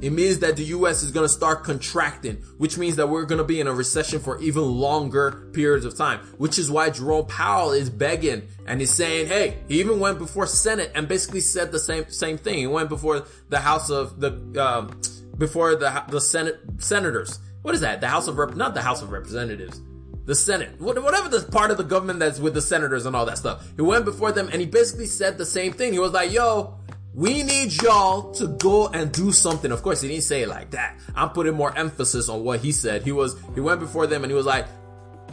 it 0.00 0.12
means 0.12 0.38
that 0.38 0.56
the 0.56 0.64
US 0.64 1.02
is 1.02 1.10
going 1.10 1.24
to 1.24 1.32
start 1.32 1.62
contracting, 1.62 2.36
which 2.56 2.78
means 2.78 2.96
that 2.96 3.08
we're 3.08 3.26
going 3.26 3.38
to 3.38 3.44
be 3.44 3.60
in 3.60 3.66
a 3.66 3.72
recession 3.72 4.18
for 4.18 4.40
even 4.40 4.62
longer 4.62 5.48
periods 5.52 5.84
of 5.84 5.96
time, 5.96 6.20
which 6.38 6.58
is 6.58 6.70
why 6.70 6.90
Jerome 6.90 7.26
Powell 7.26 7.72
is 7.72 7.90
begging 7.90 8.48
and 8.66 8.80
he's 8.80 8.92
saying, 8.92 9.26
Hey, 9.26 9.58
he 9.68 9.78
even 9.80 10.00
went 10.00 10.18
before 10.18 10.46
Senate 10.46 10.90
and 10.94 11.06
basically 11.06 11.40
said 11.40 11.70
the 11.70 11.78
same, 11.78 12.08
same 12.10 12.38
thing. 12.38 12.58
He 12.58 12.66
went 12.66 12.88
before 12.88 13.26
the 13.50 13.58
House 13.58 13.90
of 13.90 14.20
the, 14.20 14.32
um, 14.62 15.00
before 15.36 15.76
the, 15.76 16.04
the 16.08 16.20
Senate, 16.20 16.60
senators. 16.78 17.38
What 17.62 17.74
is 17.74 17.82
that? 17.82 18.00
The 18.00 18.08
House 18.08 18.26
of 18.26 18.38
Rep, 18.38 18.54
not 18.54 18.72
the 18.72 18.82
House 18.82 19.02
of 19.02 19.10
Representatives 19.10 19.82
the 20.26 20.34
Senate, 20.34 20.80
whatever 20.80 21.28
the 21.28 21.46
part 21.50 21.70
of 21.70 21.76
the 21.76 21.84
government 21.84 22.18
that's 22.20 22.38
with 22.38 22.54
the 22.54 22.62
senators 22.62 23.06
and 23.06 23.16
all 23.16 23.26
that 23.26 23.38
stuff. 23.38 23.66
He 23.76 23.82
went 23.82 24.04
before 24.04 24.32
them 24.32 24.48
and 24.52 24.60
he 24.60 24.66
basically 24.66 25.06
said 25.06 25.38
the 25.38 25.46
same 25.46 25.72
thing. 25.72 25.92
He 25.92 25.98
was 25.98 26.12
like, 26.12 26.32
yo, 26.32 26.78
we 27.14 27.42
need 27.42 27.72
y'all 27.82 28.30
to 28.32 28.46
go 28.46 28.88
and 28.88 29.10
do 29.10 29.32
something. 29.32 29.72
Of 29.72 29.82
course, 29.82 30.00
he 30.00 30.08
didn't 30.08 30.22
say 30.24 30.42
it 30.42 30.48
like 30.48 30.70
that. 30.70 30.98
I'm 31.14 31.30
putting 31.30 31.54
more 31.54 31.76
emphasis 31.76 32.28
on 32.28 32.44
what 32.44 32.60
he 32.60 32.70
said. 32.70 33.02
He 33.02 33.12
was, 33.12 33.36
he 33.54 33.60
went 33.60 33.80
before 33.80 34.06
them 34.06 34.22
and 34.22 34.30
he 34.30 34.36
was 34.36 34.46
like, 34.46 34.66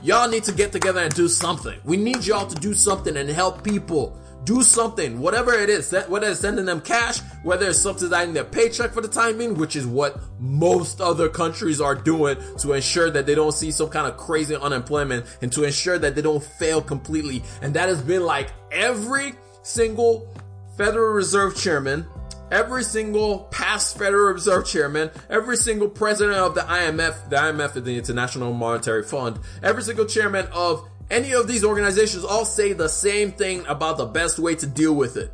y'all 0.01 0.29
need 0.29 0.43
to 0.45 0.51
get 0.51 0.71
together 0.71 1.01
and 1.01 1.13
do 1.13 1.27
something. 1.27 1.79
We 1.83 1.97
need 1.97 2.25
y'all 2.25 2.47
to 2.47 2.55
do 2.55 2.73
something 2.73 3.15
and 3.15 3.29
help 3.29 3.63
people. 3.63 4.19
Do 4.43 4.63
something, 4.63 5.19
whatever 5.19 5.53
it 5.53 5.69
is, 5.69 5.93
whether 6.07 6.27
it's 6.27 6.39
sending 6.39 6.65
them 6.65 6.79
cash, 6.79 7.19
whether 7.43 7.67
it's 7.67 7.79
subsidizing 7.79 8.33
their 8.33 8.45
paycheck 8.45 8.91
for 8.91 9.01
the 9.01 9.07
time 9.07 9.37
being, 9.37 9.55
which 9.55 9.75
is 9.75 9.85
what 9.85 10.21
most 10.39 11.01
other 11.01 11.27
countries 11.27 11.81
are 11.81 11.95
doing 11.95 12.37
to 12.59 12.73
ensure 12.73 13.09
that 13.11 13.25
they 13.25 13.35
don't 13.35 13.51
see 13.51 13.71
some 13.71 13.89
kind 13.89 14.07
of 14.07 14.15
crazy 14.15 14.55
unemployment 14.55 15.25
and 15.41 15.51
to 15.51 15.65
ensure 15.65 15.97
that 15.97 16.15
they 16.15 16.21
don't 16.21 16.43
fail 16.43 16.81
completely. 16.81 17.43
And 17.61 17.73
that 17.73 17.89
has 17.89 18.01
been 18.01 18.23
like 18.23 18.51
every 18.71 19.33
single 19.63 20.33
Federal 20.77 21.13
Reserve 21.13 21.57
Chairman, 21.57 22.05
every 22.51 22.83
single 22.83 23.39
past 23.51 23.97
Federal 23.97 24.33
Reserve 24.33 24.65
Chairman, 24.65 25.09
every 25.29 25.57
single 25.57 25.89
president 25.89 26.37
of 26.37 26.55
the 26.55 26.61
IMF, 26.61 27.29
the 27.29 27.35
IMF 27.35 27.75
is 27.75 27.83
the 27.83 27.97
International 27.97 28.53
Monetary 28.53 29.03
Fund, 29.03 29.39
every 29.63 29.83
single 29.83 30.05
chairman 30.05 30.47
of 30.53 30.87
any 31.09 31.33
of 31.33 31.47
these 31.47 31.63
organizations 31.63 32.23
all 32.23 32.45
say 32.45 32.73
the 32.73 32.89
same 32.89 33.31
thing 33.31 33.65
about 33.67 33.97
the 33.97 34.05
best 34.05 34.39
way 34.39 34.55
to 34.55 34.67
deal 34.67 34.93
with 34.93 35.17
it. 35.17 35.31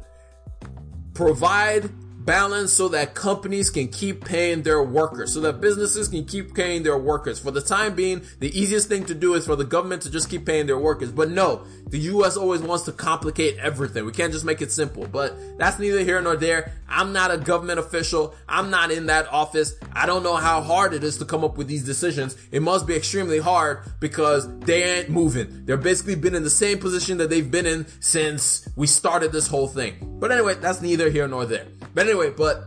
Provide 1.13 1.89
balance 2.25 2.71
so 2.71 2.87
that 2.89 3.15
companies 3.15 3.69
can 3.69 3.87
keep 3.87 4.23
paying 4.23 4.63
their 4.63 4.81
workers, 4.83 5.33
so 5.33 5.41
that 5.41 5.61
businesses 5.61 6.07
can 6.07 6.25
keep 6.25 6.53
paying 6.53 6.83
their 6.83 6.97
workers. 6.97 7.39
For 7.39 7.51
the 7.51 7.61
time 7.61 7.95
being, 7.95 8.21
the 8.39 8.57
easiest 8.57 8.87
thing 8.87 9.05
to 9.05 9.15
do 9.15 9.33
is 9.33 9.45
for 9.45 9.55
the 9.55 9.65
government 9.65 10.01
to 10.03 10.11
just 10.11 10.29
keep 10.29 10.45
paying 10.45 10.65
their 10.65 10.77
workers. 10.77 11.11
But 11.11 11.29
no, 11.29 11.65
the 11.87 11.99
US 11.99 12.37
always 12.37 12.61
wants 12.61 12.85
to 12.85 12.91
complicate 12.91 13.57
everything. 13.57 14.05
We 14.05 14.11
can't 14.11 14.33
just 14.33 14.45
make 14.45 14.61
it 14.61 14.71
simple. 14.71 15.07
But 15.07 15.35
that's 15.57 15.79
neither 15.79 16.03
here 16.03 16.21
nor 16.21 16.35
there. 16.35 16.73
I'm 16.87 17.11
not 17.11 17.31
a 17.31 17.37
government 17.37 17.79
official. 17.79 18.35
I'm 18.47 18.69
not 18.69 18.91
in 18.91 19.07
that 19.07 19.27
office. 19.27 19.75
I 19.93 20.05
don't 20.05 20.23
know 20.23 20.35
how 20.35 20.61
hard 20.61 20.93
it 20.93 21.03
is 21.03 21.17
to 21.17 21.25
come 21.25 21.43
up 21.43 21.57
with 21.57 21.67
these 21.67 21.83
decisions. 21.83 22.37
It 22.51 22.61
must 22.61 22.85
be 22.87 22.95
extremely 22.95 23.39
hard 23.39 23.79
because 23.99 24.47
they 24.59 24.83
ain't 24.83 25.09
moving. 25.09 25.65
They're 25.65 25.77
basically 25.77 26.15
been 26.15 26.35
in 26.35 26.43
the 26.43 26.49
same 26.49 26.79
position 26.79 27.17
that 27.17 27.29
they've 27.29 27.49
been 27.49 27.65
in 27.65 27.85
since 27.99 28.67
we 28.75 28.87
started 28.87 29.31
this 29.31 29.47
whole 29.47 29.67
thing. 29.67 30.17
But 30.19 30.31
anyway, 30.31 30.55
that's 30.55 30.81
neither 30.81 31.09
here 31.09 31.27
nor 31.27 31.45
there. 31.45 31.67
But 31.93 32.07
anyway, 32.07 32.12
but 32.13 32.65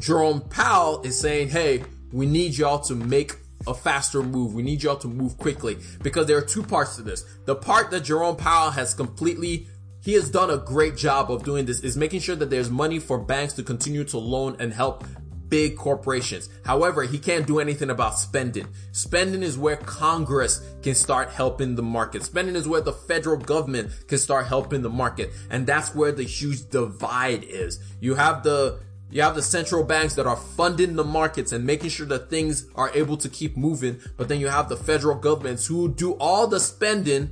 Jerome 0.00 0.40
Powell 0.40 1.02
is 1.02 1.18
saying, 1.18 1.48
hey, 1.48 1.84
we 2.12 2.26
need 2.26 2.56
y'all 2.56 2.80
to 2.80 2.94
make 2.94 3.36
a 3.66 3.74
faster 3.74 4.22
move. 4.22 4.54
We 4.54 4.62
need 4.62 4.82
y'all 4.82 4.96
to 4.96 5.08
move 5.08 5.38
quickly 5.38 5.78
because 6.02 6.26
there 6.26 6.36
are 6.36 6.42
two 6.42 6.62
parts 6.62 6.96
to 6.96 7.02
this. 7.02 7.24
The 7.44 7.54
part 7.54 7.90
that 7.92 8.00
Jerome 8.00 8.36
Powell 8.36 8.70
has 8.70 8.94
completely 8.94 9.68
he 10.02 10.14
has 10.14 10.28
done 10.28 10.50
a 10.50 10.56
great 10.56 10.96
job 10.96 11.30
of 11.30 11.44
doing 11.44 11.64
this 11.64 11.80
is 11.80 11.96
making 11.96 12.20
sure 12.20 12.34
that 12.34 12.50
there's 12.50 12.68
money 12.68 12.98
for 12.98 13.18
banks 13.18 13.52
to 13.54 13.62
continue 13.62 14.02
to 14.04 14.18
loan 14.18 14.56
and 14.58 14.72
help 14.72 15.04
big 15.52 15.76
corporations. 15.76 16.48
However, 16.64 17.02
he 17.02 17.18
can't 17.18 17.46
do 17.46 17.60
anything 17.60 17.90
about 17.90 18.18
spending. 18.18 18.66
Spending 18.92 19.42
is 19.42 19.58
where 19.58 19.76
Congress 19.76 20.66
can 20.82 20.94
start 20.94 21.28
helping 21.28 21.74
the 21.74 21.82
market. 21.82 22.22
Spending 22.22 22.56
is 22.56 22.66
where 22.66 22.80
the 22.80 22.94
federal 22.94 23.36
government 23.36 23.90
can 24.08 24.16
start 24.16 24.46
helping 24.46 24.80
the 24.80 24.88
market. 24.88 25.30
And 25.50 25.66
that's 25.66 25.94
where 25.94 26.10
the 26.10 26.22
huge 26.22 26.70
divide 26.70 27.44
is. 27.44 27.80
You 28.00 28.14
have 28.14 28.42
the 28.42 28.80
you 29.10 29.20
have 29.20 29.34
the 29.34 29.42
central 29.42 29.84
banks 29.84 30.14
that 30.14 30.26
are 30.26 30.36
funding 30.36 30.96
the 30.96 31.04
markets 31.04 31.52
and 31.52 31.66
making 31.66 31.90
sure 31.90 32.06
that 32.06 32.30
things 32.30 32.64
are 32.74 32.90
able 32.94 33.18
to 33.18 33.28
keep 33.28 33.54
moving. 33.54 34.00
But 34.16 34.28
then 34.28 34.40
you 34.40 34.48
have 34.48 34.70
the 34.70 34.76
federal 34.78 35.18
governments 35.18 35.66
who 35.66 35.92
do 35.92 36.12
all 36.12 36.46
the 36.46 36.60
spending, 36.60 37.28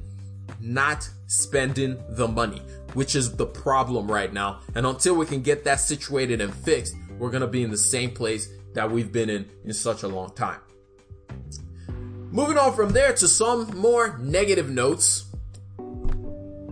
not 0.61 1.09
spending 1.27 1.97
the 2.11 2.29
money, 2.29 2.61
which 2.93 3.17
is 3.17 3.35
the 3.35 3.47
problem 3.47 4.13
right 4.13 4.31
now. 4.31 4.61
And 4.75 4.85
until 4.85 5.15
we 5.15 5.25
can 5.25 5.41
get 5.41 5.65
that 5.65 5.81
situated 5.81 6.43
and 6.43 6.55
fixed, 6.55 6.95
we're 7.21 7.31
going 7.31 7.43
to 7.43 7.47
be 7.47 7.63
in 7.63 7.71
the 7.71 7.79
same 7.79 8.11
place 8.11 8.49
that 8.73 8.91
we've 8.91 9.13
been 9.13 9.31
in 9.31 9.49
in 9.65 9.73
such 9.75 10.03
a 10.03 10.09
long 10.09 10.31
time. 10.35 10.61
Moving 12.33 12.57
on 12.59 12.75
from 12.75 12.91
there 12.91 13.13
to 13.13 13.29
some 13.29 13.77
more 13.77 14.19
negative 14.19 14.71
notes. 14.71 15.27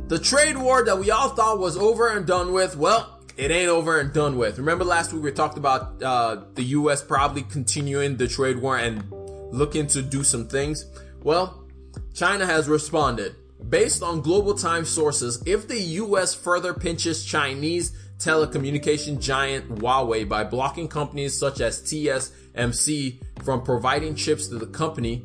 The 0.07 0.19
trade 0.19 0.57
war 0.57 0.85
that 0.85 0.99
we 0.99 1.11
all 1.11 1.29
thought 1.31 1.59
was 1.59 1.77
over 1.77 2.09
and 2.09 2.27
done 2.27 2.53
with, 2.53 2.77
well, 2.77 3.21
it 3.37 3.51
ain't 3.51 3.69
over 3.69 4.01
and 4.01 4.13
done 4.13 4.39
with. 4.39 4.59
Remember 4.59 4.85
last 4.85 5.13
week 5.13 5.23
we 5.23 5.33
talked 5.33 5.59
about 5.59 6.03
uh, 6.03 6.45
the 6.55 6.63
U.S. 6.63 7.03
probably 7.03 7.43
continuing 7.43 8.17
the 8.17 8.27
trade 8.27 8.59
war 8.59 8.79
and 8.79 9.05
looking 9.53 9.87
to 9.89 10.01
do 10.01 10.25
some 10.25 10.49
things? 10.49 10.87
Well, 11.23 11.69
China 12.15 12.47
has 12.47 12.69
responded. 12.69 13.35
Based 13.69 14.03
on 14.03 14.23
Global 14.23 14.55
Times 14.55 14.89
sources, 14.89 15.43
if 15.45 15.69
the 15.69 15.79
US 15.79 16.35
further 16.35 16.73
pinches 16.73 17.25
Chinese 17.25 17.93
telecommunication 18.19 19.21
giant 19.21 19.69
Huawei 19.77 20.29
by 20.29 20.45
blocking 20.45 20.89
companies 20.89 21.39
such 21.39 21.61
as 21.61 21.81
TSMC 21.83 23.23
from 23.45 23.63
providing 23.63 24.15
chips 24.15 24.49
to 24.49 24.59
the 24.59 24.67
company, 24.67 25.25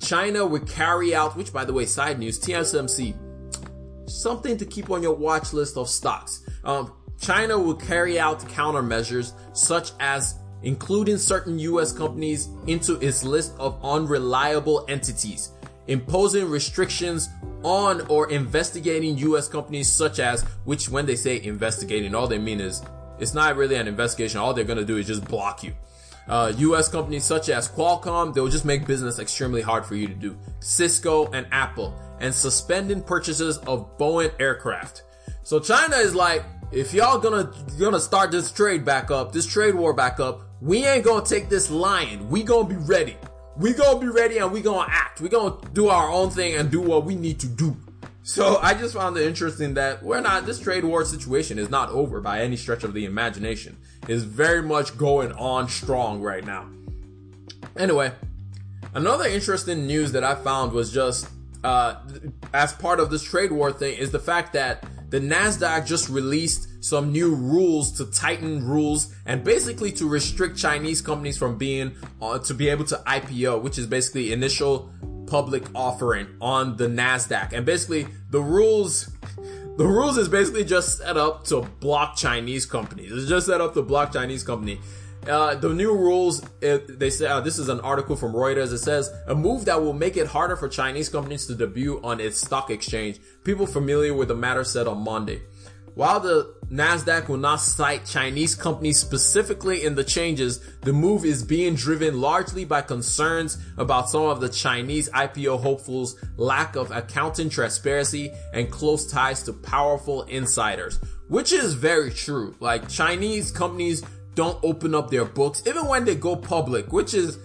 China 0.00 0.46
would 0.46 0.66
carry 0.66 1.14
out, 1.14 1.36
which 1.36 1.52
by 1.52 1.64
the 1.64 1.72
way, 1.72 1.86
side 1.86 2.18
news, 2.18 2.38
TSMC, 2.38 3.14
something 4.08 4.56
to 4.58 4.66
keep 4.66 4.90
on 4.90 5.02
your 5.02 5.14
watch 5.14 5.52
list 5.52 5.76
of 5.76 5.88
stocks. 5.88 6.46
Um, 6.64 6.92
China 7.18 7.58
will 7.58 7.74
carry 7.76 8.18
out 8.18 8.40
countermeasures 8.40 9.32
such 9.56 9.92
as 10.00 10.38
including 10.62 11.16
certain 11.18 11.58
US 11.58 11.92
companies 11.92 12.48
into 12.66 12.98
its 13.00 13.24
list 13.24 13.54
of 13.58 13.78
unreliable 13.82 14.84
entities, 14.88 15.52
imposing 15.86 16.48
restrictions 16.48 17.28
on 17.62 18.02
or 18.08 18.30
investigating 18.30 19.16
US 19.18 19.48
companies 19.48 19.90
such 19.90 20.18
as, 20.18 20.42
which 20.64 20.88
when 20.88 21.06
they 21.06 21.16
say 21.16 21.42
investigating, 21.42 22.14
all 22.14 22.26
they 22.26 22.38
mean 22.38 22.60
is 22.60 22.82
it's 23.18 23.34
not 23.34 23.56
really 23.56 23.76
an 23.76 23.88
investigation. 23.88 24.40
All 24.40 24.54
they're 24.54 24.64
going 24.64 24.78
to 24.78 24.84
do 24.84 24.96
is 24.96 25.06
just 25.06 25.24
block 25.24 25.62
you. 25.62 25.72
Uh, 26.26 26.52
US 26.56 26.88
companies 26.88 27.24
such 27.24 27.48
as 27.48 27.68
Qualcomm, 27.68 28.32
they'll 28.32 28.48
just 28.48 28.64
make 28.64 28.86
business 28.86 29.18
extremely 29.18 29.60
hard 29.60 29.84
for 29.84 29.94
you 29.94 30.08
to 30.08 30.14
do. 30.14 30.36
Cisco 30.60 31.30
and 31.32 31.46
Apple, 31.52 31.94
and 32.20 32.34
suspending 32.34 33.02
purchases 33.02 33.58
of 33.58 33.98
Boeing 33.98 34.32
aircraft. 34.40 35.02
So 35.42 35.60
China 35.60 35.96
is 35.96 36.14
like, 36.14 36.44
if 36.72 36.94
y'all 36.94 37.18
gonna 37.18 37.52
gonna 37.78 38.00
start 38.00 38.30
this 38.30 38.50
trade 38.50 38.84
back 38.84 39.10
up, 39.10 39.32
this 39.32 39.46
trade 39.46 39.74
war 39.74 39.92
back 39.92 40.18
up, 40.18 40.40
we 40.60 40.86
ain't 40.86 41.04
gonna 41.04 41.24
take 41.24 41.48
this 41.48 41.70
lion. 41.70 42.28
We 42.30 42.42
gonna 42.42 42.68
be 42.68 42.76
ready. 42.76 43.16
We 43.56 43.72
gonna 43.72 44.00
be 44.00 44.08
ready 44.08 44.38
and 44.38 44.52
we 44.52 44.60
gonna 44.60 44.86
act. 44.90 45.20
We 45.20 45.28
gonna 45.28 45.56
do 45.72 45.88
our 45.88 46.10
own 46.10 46.30
thing 46.30 46.56
and 46.56 46.70
do 46.70 46.80
what 46.80 47.04
we 47.04 47.14
need 47.14 47.38
to 47.40 47.46
do. 47.46 47.76
So 48.26 48.56
I 48.56 48.72
just 48.72 48.94
found 48.94 49.16
it 49.18 49.26
interesting 49.26 49.74
that 49.74 50.02
we're 50.02 50.22
not, 50.22 50.46
this 50.46 50.58
trade 50.58 50.82
war 50.82 51.04
situation 51.04 51.58
is 51.58 51.68
not 51.68 51.90
over 51.90 52.22
by 52.22 52.40
any 52.40 52.56
stretch 52.56 52.82
of 52.82 52.94
the 52.94 53.04
imagination. 53.04 53.76
It's 54.08 54.22
very 54.22 54.62
much 54.62 54.96
going 54.96 55.32
on 55.32 55.68
strong 55.68 56.22
right 56.22 56.44
now. 56.44 56.66
Anyway, 57.76 58.12
another 58.94 59.26
interesting 59.26 59.86
news 59.86 60.12
that 60.12 60.24
I 60.24 60.36
found 60.36 60.72
was 60.72 60.90
just, 60.90 61.28
uh, 61.62 61.96
as 62.54 62.72
part 62.72 62.98
of 62.98 63.10
this 63.10 63.22
trade 63.22 63.52
war 63.52 63.70
thing 63.70 63.96
is 63.98 64.10
the 64.10 64.18
fact 64.18 64.54
that 64.54 64.84
the 65.10 65.20
NASDAQ 65.20 65.86
just 65.86 66.08
released 66.08 66.68
some 66.84 67.10
new 67.10 67.34
rules 67.34 67.92
to 67.92 68.04
tighten 68.04 68.62
rules 68.62 69.14
and 69.24 69.42
basically 69.42 69.90
to 69.90 70.06
restrict 70.06 70.58
Chinese 70.58 71.00
companies 71.00 71.38
from 71.38 71.56
being, 71.56 71.96
uh, 72.20 72.38
to 72.38 72.52
be 72.52 72.68
able 72.68 72.84
to 72.84 72.96
IPO, 73.06 73.62
which 73.62 73.78
is 73.78 73.86
basically 73.86 74.34
initial 74.34 74.92
public 75.26 75.64
offering 75.74 76.26
on 76.42 76.76
the 76.76 76.86
NASDAQ. 76.86 77.54
And 77.54 77.64
basically 77.64 78.06
the 78.28 78.40
rules, 78.42 79.10
the 79.78 79.86
rules 79.86 80.18
is 80.18 80.28
basically 80.28 80.62
just 80.62 80.98
set 80.98 81.16
up 81.16 81.44
to 81.44 81.62
block 81.80 82.16
Chinese 82.16 82.66
companies. 82.66 83.10
It's 83.12 83.30
just 83.30 83.46
set 83.46 83.62
up 83.62 83.72
to 83.74 83.82
block 83.82 84.12
Chinese 84.12 84.42
company. 84.42 84.78
Uh, 85.26 85.54
the 85.54 85.70
new 85.70 85.96
rules, 85.96 86.46
it, 86.60 86.98
they 86.98 87.08
say, 87.08 87.26
uh, 87.26 87.40
this 87.40 87.58
is 87.58 87.70
an 87.70 87.80
article 87.80 88.14
from 88.14 88.34
Reuters. 88.34 88.74
It 88.74 88.78
says 88.80 89.10
a 89.26 89.34
move 89.34 89.64
that 89.64 89.80
will 89.80 89.94
make 89.94 90.18
it 90.18 90.26
harder 90.26 90.54
for 90.54 90.68
Chinese 90.68 91.08
companies 91.08 91.46
to 91.46 91.54
debut 91.54 91.98
on 92.04 92.20
its 92.20 92.38
stock 92.38 92.68
exchange. 92.68 93.20
People 93.42 93.66
familiar 93.66 94.12
with 94.12 94.28
the 94.28 94.34
matter 94.34 94.64
said 94.64 94.86
on 94.86 95.02
Monday. 95.02 95.40
While 95.94 96.18
the 96.18 96.54
NASDAQ 96.70 97.28
will 97.28 97.36
not 97.36 97.60
cite 97.60 98.04
Chinese 98.04 98.56
companies 98.56 98.98
specifically 98.98 99.84
in 99.84 99.94
the 99.94 100.02
changes, 100.02 100.58
the 100.80 100.92
move 100.92 101.24
is 101.24 101.44
being 101.44 101.76
driven 101.76 102.20
largely 102.20 102.64
by 102.64 102.82
concerns 102.82 103.58
about 103.76 104.10
some 104.10 104.24
of 104.24 104.40
the 104.40 104.48
Chinese 104.48 105.08
IPO 105.10 105.62
hopefuls' 105.62 106.16
lack 106.36 106.74
of 106.74 106.90
accounting 106.90 107.48
transparency 107.48 108.32
and 108.52 108.72
close 108.72 109.06
ties 109.06 109.44
to 109.44 109.52
powerful 109.52 110.22
insiders. 110.22 110.98
Which 111.28 111.52
is 111.52 111.74
very 111.74 112.10
true. 112.10 112.56
Like 112.58 112.88
Chinese 112.88 113.52
companies 113.52 114.02
don't 114.34 114.58
open 114.64 114.96
up 114.96 115.10
their 115.10 115.24
books 115.24 115.62
even 115.64 115.86
when 115.86 116.04
they 116.04 116.16
go 116.16 116.34
public, 116.34 116.92
which 116.92 117.14
is 117.14 117.38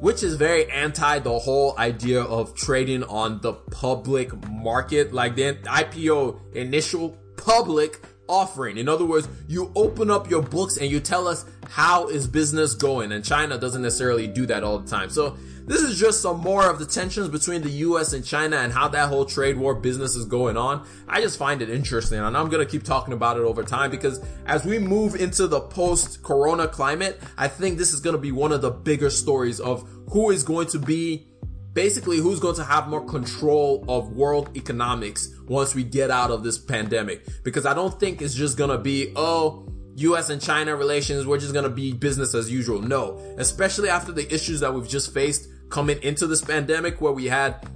which 0.00 0.24
is 0.24 0.34
very 0.34 0.68
anti 0.70 1.20
the 1.20 1.38
whole 1.38 1.78
idea 1.78 2.22
of 2.22 2.56
trading 2.56 3.04
on 3.04 3.40
the 3.40 3.52
public 3.52 4.34
market. 4.50 5.14
Like 5.14 5.36
the 5.36 5.54
IPO 5.54 6.54
initial 6.54 7.16
public 7.36 8.00
offering. 8.28 8.78
In 8.78 8.88
other 8.88 9.04
words, 9.04 9.28
you 9.48 9.70
open 9.74 10.10
up 10.10 10.30
your 10.30 10.42
books 10.42 10.76
and 10.76 10.90
you 10.90 11.00
tell 11.00 11.28
us 11.28 11.44
how 11.68 12.08
is 12.08 12.26
business 12.26 12.74
going. 12.74 13.12
And 13.12 13.24
China 13.24 13.58
doesn't 13.58 13.82
necessarily 13.82 14.26
do 14.26 14.46
that 14.46 14.62
all 14.62 14.78
the 14.78 14.88
time. 14.88 15.10
So 15.10 15.36
this 15.66 15.80
is 15.80 15.98
just 15.98 16.20
some 16.20 16.40
more 16.40 16.68
of 16.68 16.78
the 16.78 16.86
tensions 16.86 17.28
between 17.28 17.62
the 17.62 17.70
US 17.70 18.12
and 18.12 18.24
China 18.24 18.56
and 18.56 18.72
how 18.72 18.88
that 18.88 19.08
whole 19.08 19.24
trade 19.24 19.56
war 19.56 19.74
business 19.74 20.14
is 20.14 20.26
going 20.26 20.56
on. 20.56 20.86
I 21.08 21.20
just 21.20 21.38
find 21.38 21.62
it 21.62 21.70
interesting 21.70 22.18
and 22.18 22.36
I'm 22.36 22.50
to 22.64 22.70
keep 22.70 22.82
talking 22.82 23.14
about 23.14 23.36
it 23.36 23.40
over 23.40 23.62
time 23.62 23.90
because 23.90 24.22
as 24.46 24.64
we 24.64 24.78
move 24.78 25.14
into 25.14 25.46
the 25.46 25.60
post 25.60 26.22
corona 26.22 26.68
climate, 26.68 27.20
I 27.38 27.48
think 27.48 27.78
this 27.78 27.92
is 27.92 28.00
to 28.14 28.20
be 28.20 28.32
one 28.32 28.52
of 28.52 28.60
the 28.60 28.70
bigger 28.70 29.10
stories 29.10 29.58
of 29.58 29.88
who 30.10 30.30
is 30.30 30.42
going 30.42 30.66
to 30.68 30.78
be 30.78 31.26
basically 31.74 32.18
who's 32.18 32.40
going 32.40 32.54
to 32.54 32.64
have 32.64 32.88
more 32.88 33.04
control 33.04 33.84
of 33.88 34.12
world 34.12 34.56
economics 34.56 35.28
once 35.46 35.74
we 35.74 35.84
get 35.84 36.10
out 36.10 36.30
of 36.30 36.42
this 36.42 36.56
pandemic. 36.56 37.26
Because 37.42 37.66
I 37.66 37.74
don't 37.74 37.98
think 38.00 38.22
it's 38.22 38.34
just 38.34 38.56
gonna 38.56 38.78
be, 38.78 39.12
oh, 39.16 39.68
US 39.96 40.30
and 40.30 40.40
China 40.40 40.74
relations, 40.74 41.26
we're 41.26 41.38
just 41.38 41.52
gonna 41.52 41.68
be 41.68 41.92
business 41.92 42.34
as 42.34 42.50
usual. 42.50 42.80
No, 42.80 43.18
especially 43.38 43.88
after 43.88 44.12
the 44.12 44.32
issues 44.32 44.60
that 44.60 44.72
we've 44.72 44.88
just 44.88 45.12
faced 45.12 45.48
coming 45.68 46.00
into 46.02 46.26
this 46.26 46.40
pandemic 46.40 47.00
where 47.00 47.12
we 47.12 47.26
had 47.26 47.68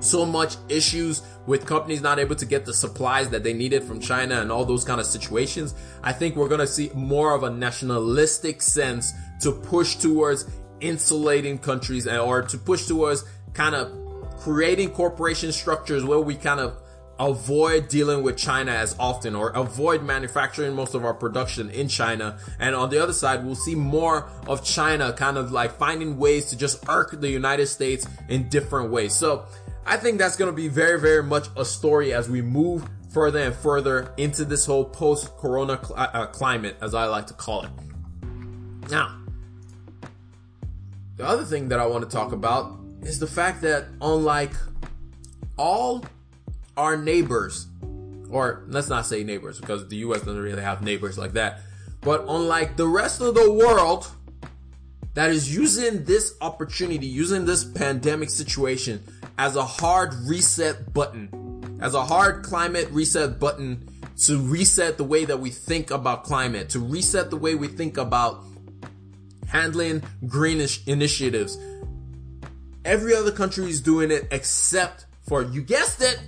so 0.00 0.24
much 0.24 0.56
issues 0.68 1.22
with 1.46 1.66
companies 1.66 2.00
not 2.00 2.18
able 2.18 2.36
to 2.36 2.46
get 2.46 2.64
the 2.64 2.72
supplies 2.72 3.30
that 3.30 3.42
they 3.42 3.52
needed 3.52 3.82
from 3.82 4.00
China 4.00 4.40
and 4.40 4.50
all 4.52 4.64
those 4.64 4.84
kind 4.84 5.00
of 5.00 5.06
situations. 5.06 5.74
I 6.02 6.12
think 6.12 6.36
we're 6.36 6.48
going 6.48 6.60
to 6.60 6.66
see 6.66 6.90
more 6.94 7.34
of 7.34 7.42
a 7.42 7.50
nationalistic 7.50 8.62
sense 8.62 9.12
to 9.40 9.52
push 9.52 9.96
towards 9.96 10.46
insulating 10.80 11.58
countries 11.58 12.06
or 12.06 12.42
to 12.42 12.58
push 12.58 12.86
towards 12.86 13.24
kind 13.52 13.74
of 13.74 13.92
creating 14.38 14.90
corporation 14.90 15.52
structures 15.52 16.04
where 16.04 16.20
we 16.20 16.34
kind 16.34 16.60
of 16.60 16.76
avoid 17.18 17.88
dealing 17.88 18.22
with 18.22 18.36
China 18.36 18.72
as 18.72 18.96
often 18.98 19.34
or 19.36 19.50
avoid 19.50 20.02
manufacturing 20.02 20.74
most 20.74 20.94
of 20.94 21.04
our 21.04 21.14
production 21.14 21.70
in 21.70 21.88
China. 21.88 22.38
And 22.58 22.74
on 22.74 22.90
the 22.90 23.02
other 23.02 23.12
side, 23.12 23.44
we'll 23.44 23.54
see 23.54 23.74
more 23.74 24.28
of 24.46 24.64
China 24.64 25.12
kind 25.12 25.36
of 25.36 25.52
like 25.52 25.72
finding 25.72 26.18
ways 26.18 26.46
to 26.46 26.56
just 26.56 26.88
irk 26.88 27.20
the 27.20 27.30
United 27.30 27.68
States 27.68 28.06
in 28.28 28.48
different 28.48 28.90
ways. 28.90 29.14
So 29.14 29.46
I 29.86 29.96
think 29.96 30.18
that's 30.18 30.36
going 30.36 30.50
to 30.50 30.56
be 30.56 30.68
very, 30.68 30.98
very 31.00 31.22
much 31.22 31.48
a 31.56 31.64
story 31.64 32.12
as 32.12 32.28
we 32.28 32.42
move 32.42 32.88
further 33.10 33.38
and 33.38 33.54
further 33.54 34.12
into 34.16 34.44
this 34.44 34.66
whole 34.66 34.84
post 34.84 35.36
corona 35.36 35.78
cl- 35.82 35.98
uh, 35.98 36.26
climate, 36.26 36.76
as 36.80 36.94
I 36.94 37.04
like 37.04 37.28
to 37.28 37.34
call 37.34 37.62
it. 37.62 37.70
Now, 38.90 39.23
the 41.16 41.26
other 41.26 41.44
thing 41.44 41.68
that 41.68 41.78
I 41.78 41.86
want 41.86 42.08
to 42.08 42.10
talk 42.10 42.32
about 42.32 42.76
is 43.02 43.18
the 43.18 43.26
fact 43.26 43.62
that 43.62 43.86
unlike 44.00 44.52
all 45.56 46.04
our 46.76 46.96
neighbors, 46.96 47.66
or 48.30 48.64
let's 48.68 48.88
not 48.88 49.06
say 49.06 49.22
neighbors 49.22 49.60
because 49.60 49.86
the 49.88 49.96
US 49.96 50.20
doesn't 50.20 50.40
really 50.40 50.62
have 50.62 50.82
neighbors 50.82 51.16
like 51.16 51.34
that, 51.34 51.60
but 52.00 52.24
unlike 52.28 52.76
the 52.76 52.86
rest 52.86 53.20
of 53.20 53.34
the 53.34 53.52
world 53.52 54.08
that 55.14 55.30
is 55.30 55.54
using 55.54 56.04
this 56.04 56.34
opportunity, 56.40 57.06
using 57.06 57.44
this 57.44 57.64
pandemic 57.64 58.30
situation 58.30 59.02
as 59.38 59.54
a 59.54 59.64
hard 59.64 60.12
reset 60.26 60.92
button, 60.92 61.78
as 61.80 61.94
a 61.94 62.04
hard 62.04 62.42
climate 62.44 62.88
reset 62.90 63.38
button 63.38 63.88
to 64.16 64.40
reset 64.40 64.96
the 64.96 65.04
way 65.04 65.24
that 65.24 65.38
we 65.38 65.50
think 65.50 65.90
about 65.90 66.24
climate, 66.24 66.68
to 66.70 66.80
reset 66.80 67.30
the 67.30 67.36
way 67.36 67.54
we 67.54 67.68
think 67.68 67.96
about 67.96 68.44
handling 69.54 70.02
greenish 70.26 70.86
initiatives. 70.86 71.56
Every 72.84 73.14
other 73.14 73.30
country 73.30 73.70
is 73.70 73.80
doing 73.80 74.10
it 74.10 74.26
except 74.30 75.06
for, 75.22 75.42
you 75.42 75.62
guessed 75.62 76.02
it, 76.02 76.20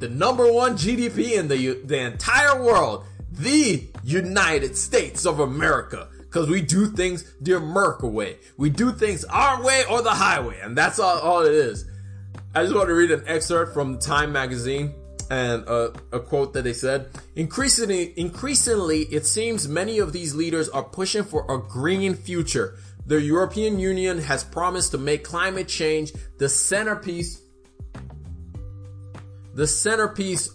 the 0.00 0.08
number 0.08 0.52
one 0.52 0.76
GDP 0.76 1.38
in 1.38 1.48
the, 1.48 1.80
the 1.84 1.98
entire 1.98 2.62
world, 2.62 3.06
the 3.30 3.88
United 4.02 4.76
States 4.76 5.24
of 5.24 5.40
America. 5.40 6.08
Cause 6.28 6.50
we 6.50 6.60
do 6.60 6.88
things 6.88 7.32
the 7.40 7.56
America 7.56 8.06
way. 8.06 8.36
We 8.58 8.68
do 8.68 8.92
things 8.92 9.24
our 9.24 9.64
way 9.64 9.84
or 9.88 10.02
the 10.02 10.10
highway. 10.10 10.58
And 10.60 10.76
that's 10.76 10.98
all, 10.98 11.18
all 11.20 11.42
it 11.46 11.54
is. 11.54 11.88
I 12.54 12.62
just 12.62 12.74
want 12.74 12.88
to 12.88 12.94
read 12.94 13.10
an 13.10 13.22
excerpt 13.26 13.72
from 13.72 13.98
Time 13.98 14.32
magazine 14.32 14.92
and 15.30 15.62
a, 15.64 15.92
a, 16.12 16.20
quote 16.20 16.52
that 16.52 16.62
they 16.62 16.72
said 16.72 17.08
increasingly 17.34 18.12
increasingly 18.18 19.02
it 19.02 19.26
seems 19.26 19.68
many 19.68 19.98
of 19.98 20.12
these 20.12 20.34
leaders 20.34 20.68
are 20.68 20.84
pushing 20.84 21.24
for 21.24 21.44
a 21.48 21.58
green 21.58 22.14
future 22.14 22.76
the 23.06 23.20
european 23.20 23.78
union 23.78 24.18
has 24.18 24.44
promised 24.44 24.92
to 24.92 24.98
make 24.98 25.24
climate 25.24 25.68
change 25.68 26.12
the 26.38 26.48
centerpiece 26.48 27.42
the 29.54 29.66
centerpiece 29.66 30.50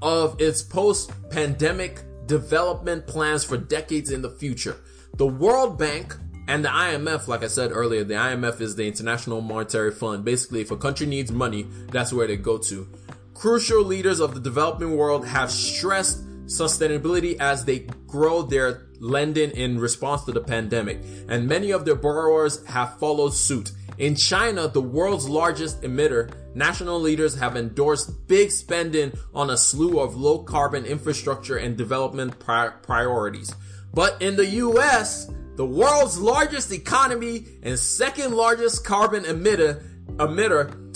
of 0.00 0.40
its 0.40 0.62
post-pandemic 0.62 2.02
development 2.26 3.06
plans 3.06 3.44
for 3.44 3.56
decades 3.58 4.10
in 4.10 4.22
the 4.22 4.30
future 4.30 4.76
the 5.16 5.26
world 5.26 5.78
bank 5.78 6.14
and 6.48 6.64
the 6.64 6.68
IMF, 6.68 7.28
like 7.28 7.44
I 7.44 7.46
said 7.46 7.70
earlier, 7.70 8.02
the 8.02 8.14
IMF 8.14 8.60
is 8.60 8.74
the 8.74 8.84
International 8.84 9.40
Monetary 9.40 9.92
Fund. 9.92 10.24
Basically, 10.24 10.60
if 10.60 10.72
a 10.72 10.76
country 10.76 11.06
needs 11.06 11.30
money, 11.30 11.68
that's 11.92 12.12
where 12.12 12.26
they 12.26 12.36
go 12.36 12.58
to. 12.58 12.88
Crucial 13.34 13.82
leaders 13.82 14.20
of 14.20 14.34
the 14.34 14.40
developing 14.40 14.96
world 14.96 15.26
have 15.26 15.50
stressed 15.50 16.26
sustainability 16.46 17.38
as 17.40 17.64
they 17.64 17.80
grow 18.06 18.42
their 18.42 18.88
lending 18.98 19.50
in 19.52 19.78
response 19.78 20.24
to 20.24 20.32
the 20.32 20.40
pandemic, 20.40 21.00
and 21.28 21.48
many 21.48 21.70
of 21.70 21.84
their 21.84 21.94
borrowers 21.94 22.64
have 22.66 22.98
followed 22.98 23.32
suit. 23.32 23.72
In 23.98 24.14
China, 24.14 24.66
the 24.68 24.80
world's 24.80 25.28
largest 25.28 25.82
emitter, 25.82 26.32
national 26.54 27.00
leaders 27.00 27.34
have 27.36 27.56
endorsed 27.56 28.26
big 28.26 28.50
spending 28.50 29.12
on 29.34 29.50
a 29.50 29.56
slew 29.56 30.00
of 30.00 30.16
low 30.16 30.38
carbon 30.42 30.84
infrastructure 30.84 31.56
and 31.56 31.76
development 31.76 32.38
pri- 32.38 32.72
priorities. 32.82 33.54
But 33.92 34.20
in 34.22 34.36
the 34.36 34.46
US, 34.46 35.30
the 35.56 35.66
world's 35.66 36.18
largest 36.18 36.72
economy 36.72 37.46
and 37.62 37.78
second 37.78 38.34
largest 38.34 38.84
carbon 38.84 39.24
emitter, 39.24 39.82
emitter 40.16 40.89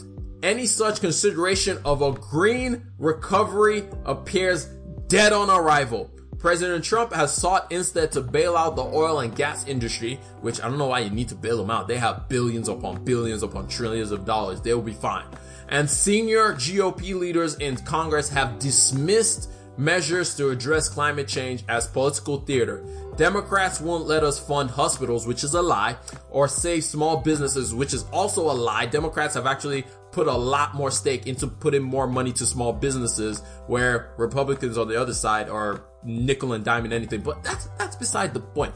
any 0.45 0.67
such 0.67 1.01
consideration 1.01 1.79
of 1.87 2.03
a 2.03 2.13
green 2.13 2.87
recovery 2.99 3.85
appears 4.05 4.67
dead 5.09 5.33
on 5.33 5.49
arrival. 5.49 6.11
President 6.39 6.85
Trump 6.85 7.15
has 7.15 7.33
sought 7.33 7.73
instead 7.73 8.13
to 8.13 8.21
bail 8.21 8.55
out 8.55 8.77
the 8.77 8.83
oil 8.83 9.21
and 9.21 9.35
gas 9.35 9.67
industry, 9.67 10.21
which 10.43 10.61
I 10.61 10.69
don't 10.69 10.77
know 10.77 10.89
why 10.89 10.99
you 10.99 11.09
need 11.09 11.31
to 11.31 11.35
bail 11.35 11.57
them 11.57 11.71
out. 11.71 11.89
They 11.89 11.97
have 11.97 12.29
billions 12.29 12.69
upon 12.69 13.03
billions 13.05 13.43
upon 13.43 13.69
trillions 13.69 14.11
of 14.11 14.27
dollars. 14.27 14.61
They 14.61 14.75
will 14.75 14.83
be 14.83 14.93
fine. 14.93 15.25
And 15.71 15.89
senior 15.89 16.53
GOP 16.53 17.19
leaders 17.19 17.55
in 17.55 17.77
Congress 17.77 18.29
have 18.29 18.59
dismissed 18.59 19.51
measures 19.79 20.37
to 20.37 20.51
address 20.51 20.89
climate 20.89 21.27
change 21.27 21.65
as 21.69 21.87
political 21.87 22.41
theater. 22.41 22.85
Democrats 23.17 23.81
won't 23.81 24.07
let 24.07 24.23
us 24.23 24.39
fund 24.39 24.71
hospitals, 24.71 25.27
which 25.27 25.45
is 25.45 25.55
a 25.55 25.63
lie, 25.63 25.97
or 26.31 26.49
save 26.49 26.85
small 26.85 27.19
businesses, 27.19 27.75
which 27.75 27.95
is 27.95 28.05
also 28.13 28.51
a 28.51 28.53
lie. 28.53 28.87
Democrats 28.87 29.35
have 29.35 29.47
actually 29.47 29.85
put 30.15 30.29
a 30.29 30.33
lot 30.33 30.75
more 30.75 30.93
stake 30.93 31.27
into 31.27 31.49
putting 31.49 31.83
more 31.83 32.07
money 32.07 32.33
to 32.33 32.47
small 32.47 32.73
businesses, 32.73 33.43
where 33.67 34.15
Republicans 34.17 34.79
on 34.79 34.87
the 34.87 34.99
other 34.99 35.13
side 35.13 35.49
are 35.49 35.85
nickel 36.05 36.53
and 36.53 36.65
diamond 36.65 36.93
anything. 36.93 37.21
But 37.21 37.43
that's 37.43 37.67
that's 37.79 37.97
beside 37.97 38.33
the 38.33 38.41
point. 38.41 38.75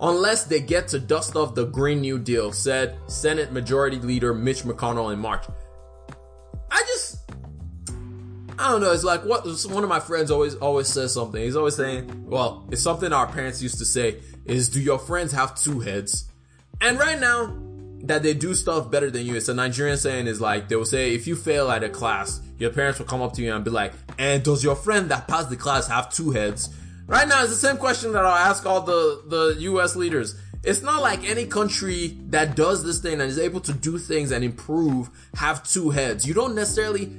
Unless 0.00 0.44
they 0.44 0.60
get 0.60 0.88
to 0.88 0.98
dust 0.98 1.36
off 1.36 1.54
the 1.54 1.66
Green 1.66 2.00
New 2.00 2.18
Deal, 2.18 2.52
said 2.52 2.98
Senate 3.06 3.52
Majority 3.52 3.98
Leader 3.98 4.34
Mitch 4.34 4.62
McConnell 4.64 5.12
in 5.12 5.20
March. 5.20 5.44
I 6.70 6.82
just 6.88 7.30
I 8.58 8.72
don't 8.72 8.80
know. 8.80 8.90
It's 8.92 9.04
like 9.04 9.24
what 9.24 9.46
one 9.66 9.84
of 9.84 9.88
my 9.88 10.00
friends 10.00 10.32
always 10.32 10.56
always 10.56 10.88
says 10.88 11.14
something. 11.14 11.40
He's 11.40 11.56
always 11.56 11.76
saying, 11.76 12.26
"Well, 12.26 12.66
it's 12.72 12.82
something 12.82 13.12
our 13.12 13.28
parents 13.28 13.62
used 13.62 13.78
to 13.78 13.84
say 13.84 14.20
is, 14.44 14.68
do 14.68 14.80
your 14.80 14.98
friends 14.98 15.30
have 15.32 15.54
two 15.54 15.78
heads?" 15.78 16.28
And 16.80 16.98
right 16.98 17.20
now, 17.20 17.69
that 18.04 18.22
they 18.22 18.34
do 18.34 18.54
stuff 18.54 18.90
better 18.90 19.10
than 19.10 19.26
you. 19.26 19.36
It's 19.36 19.48
a 19.48 19.54
Nigerian 19.54 19.96
saying 19.96 20.26
is 20.26 20.40
like 20.40 20.68
they 20.68 20.76
will 20.76 20.84
say 20.84 21.14
if 21.14 21.26
you 21.26 21.36
fail 21.36 21.70
at 21.70 21.84
a 21.84 21.88
class, 21.88 22.40
your 22.58 22.70
parents 22.70 22.98
will 22.98 23.06
come 23.06 23.22
up 23.22 23.34
to 23.34 23.42
you 23.42 23.54
and 23.54 23.64
be 23.64 23.70
like, 23.70 23.92
"And 24.18 24.42
does 24.42 24.64
your 24.64 24.76
friend 24.76 25.10
that 25.10 25.28
passed 25.28 25.50
the 25.50 25.56
class 25.56 25.86
have 25.88 26.12
two 26.12 26.30
heads?" 26.30 26.70
Right 27.06 27.26
now, 27.26 27.42
it's 27.42 27.50
the 27.50 27.56
same 27.56 27.76
question 27.76 28.12
that 28.12 28.24
I'll 28.24 28.50
ask 28.50 28.64
all 28.66 28.82
the 28.82 29.22
the 29.26 29.56
U.S. 29.62 29.96
leaders. 29.96 30.36
It's 30.62 30.82
not 30.82 31.00
like 31.00 31.24
any 31.28 31.46
country 31.46 32.18
that 32.28 32.54
does 32.54 32.84
this 32.84 33.00
thing 33.00 33.14
and 33.14 33.22
is 33.22 33.38
able 33.38 33.60
to 33.60 33.72
do 33.72 33.96
things 33.96 34.30
and 34.30 34.44
improve 34.44 35.08
have 35.34 35.66
two 35.66 35.90
heads. 35.90 36.26
You 36.26 36.34
don't 36.34 36.54
necessarily 36.54 37.10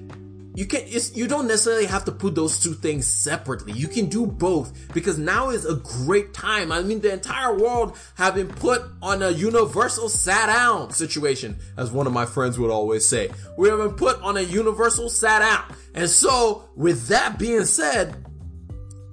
you 0.54 0.66
can 0.66 0.86
you 1.14 1.28
don't 1.28 1.48
necessarily 1.48 1.86
have 1.86 2.06
to 2.06 2.12
put 2.12 2.36
those 2.36 2.60
two 2.60 2.74
things 2.74 3.08
separately. 3.08 3.74
You 3.74 3.88
can 3.88 4.08
do 4.08 4.26
both 4.26 4.94
because 4.94 5.18
now 5.18 5.50
is 5.50 5.66
a 5.66 5.76
great 5.76 6.34
time. 6.34 6.72
I 6.72 6.82
mean, 6.82 7.00
the 7.00 7.14
entire 7.14 7.58
world 7.58 7.98
have 8.16 8.36
been 8.36 8.50
put 8.50 8.84
on 9.02 9.22
a 9.22 9.30
universal 9.30 10.10
sat 10.10 10.48
down 10.48 10.92
situation, 10.92 11.58
as 11.78 11.92
one 11.92 12.08
of 12.08 12.14
my 12.14 12.26
friends 12.26 12.60
would 12.60 12.72
always 12.72 13.06
say. 13.06 13.32
We 13.58 13.70
have 13.70 13.80
been 13.80 13.96
put 13.96 14.22
on 14.22 14.38
a 14.38 14.42
universal 14.42 15.10
sat 15.10 15.40
down. 15.40 15.78
And 15.94 16.10
so, 16.10 16.70
with 16.76 17.08
that 17.08 17.40
being 17.40 17.66
said, 17.66 18.26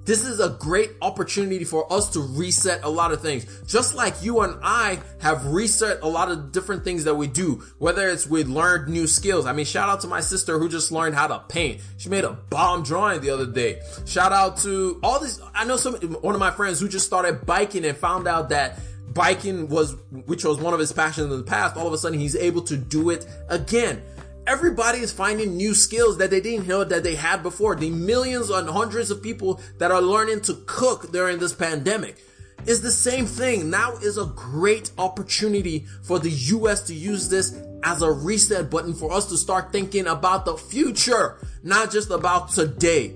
this 0.09 0.25
is 0.25 0.39
a 0.39 0.49
great 0.49 0.89
opportunity 1.03 1.63
for 1.63 1.93
us 1.93 2.09
to 2.09 2.19
reset 2.19 2.83
a 2.83 2.89
lot 2.89 3.11
of 3.11 3.21
things. 3.21 3.45
Just 3.67 3.93
like 3.93 4.23
you 4.23 4.39
and 4.39 4.57
I 4.63 4.99
have 5.19 5.45
reset 5.45 6.01
a 6.01 6.07
lot 6.07 6.31
of 6.31 6.51
different 6.51 6.83
things 6.83 7.03
that 7.03 7.13
we 7.13 7.27
do, 7.27 7.63
whether 7.77 8.09
it's 8.09 8.25
we 8.25 8.43
learned 8.43 8.91
new 8.91 9.05
skills. 9.05 9.45
I 9.45 9.53
mean, 9.53 9.65
shout 9.65 9.87
out 9.87 10.01
to 10.01 10.07
my 10.07 10.21
sister 10.21 10.57
who 10.57 10.67
just 10.67 10.91
learned 10.91 11.13
how 11.13 11.27
to 11.27 11.43
paint. 11.47 11.81
She 11.97 12.09
made 12.09 12.23
a 12.23 12.31
bomb 12.31 12.81
drawing 12.81 13.21
the 13.21 13.29
other 13.29 13.45
day. 13.45 13.81
Shout 14.07 14.31
out 14.33 14.57
to 14.61 14.99
all 15.03 15.19
these. 15.19 15.39
I 15.53 15.63
know 15.65 15.77
some, 15.77 15.93
one 15.93 16.33
of 16.33 16.39
my 16.39 16.49
friends 16.49 16.79
who 16.79 16.89
just 16.89 17.05
started 17.05 17.45
biking 17.45 17.85
and 17.85 17.95
found 17.95 18.27
out 18.27 18.49
that 18.49 18.79
biking 19.13 19.67
was, 19.67 19.95
which 20.25 20.43
was 20.43 20.57
one 20.57 20.73
of 20.73 20.79
his 20.79 20.91
passions 20.91 21.31
in 21.31 21.37
the 21.37 21.43
past. 21.43 21.77
All 21.77 21.85
of 21.85 21.93
a 21.93 21.99
sudden 21.99 22.17
he's 22.17 22.35
able 22.35 22.63
to 22.63 22.77
do 22.77 23.11
it 23.11 23.27
again 23.47 24.01
everybody 24.49 24.97
is 24.97 25.11
finding 25.11 25.55
new 25.55 25.75
skills 25.75 26.17
that 26.17 26.31
they 26.31 26.41
didn't 26.41 26.67
know 26.67 26.83
that 26.83 27.03
they 27.03 27.13
had 27.13 27.43
before. 27.43 27.75
The 27.75 27.91
millions 27.91 28.49
and 28.49 28.67
hundreds 28.67 29.11
of 29.11 29.21
people 29.21 29.61
that 29.77 29.91
are 29.91 30.01
learning 30.01 30.41
to 30.41 30.55
cook 30.65 31.11
during 31.11 31.37
this 31.37 31.53
pandemic 31.53 32.17
is 32.65 32.81
the 32.81 32.91
same 32.91 33.27
thing. 33.27 33.69
Now 33.69 33.93
is 33.97 34.17
a 34.17 34.25
great 34.25 34.91
opportunity 34.97 35.85
for 36.01 36.17
the 36.17 36.31
US 36.31 36.87
to 36.87 36.95
use 36.95 37.29
this 37.29 37.61
as 37.83 38.01
a 38.01 38.11
reset 38.11 38.71
button 38.71 38.95
for 38.95 39.11
us 39.11 39.27
to 39.27 39.37
start 39.37 39.71
thinking 39.71 40.07
about 40.07 40.45
the 40.45 40.57
future, 40.57 41.37
not 41.61 41.91
just 41.91 42.09
about 42.09 42.49
today. 42.49 43.13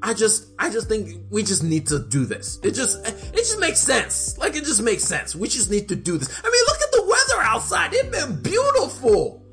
I 0.00 0.14
just, 0.14 0.46
I 0.60 0.70
just 0.70 0.86
think 0.86 1.22
we 1.30 1.42
just 1.42 1.64
need 1.64 1.88
to 1.88 1.98
do 1.98 2.24
this. 2.24 2.60
It 2.62 2.72
just, 2.72 3.04
it 3.04 3.34
just 3.34 3.58
makes 3.58 3.80
sense. 3.80 4.38
Like 4.38 4.54
it 4.54 4.64
just 4.64 4.80
makes 4.82 5.02
sense. 5.02 5.34
We 5.34 5.48
just 5.48 5.72
need 5.72 5.88
to 5.88 5.96
do 5.96 6.18
this. 6.18 6.28
I 6.44 6.48
mean, 6.48 6.64
look 6.66 6.80
at 6.80 6.92
the 6.92 7.02
weather 7.02 7.42
outside. 7.42 7.90
It's 7.92 8.16
been 8.16 8.40
beautiful. 8.42 9.43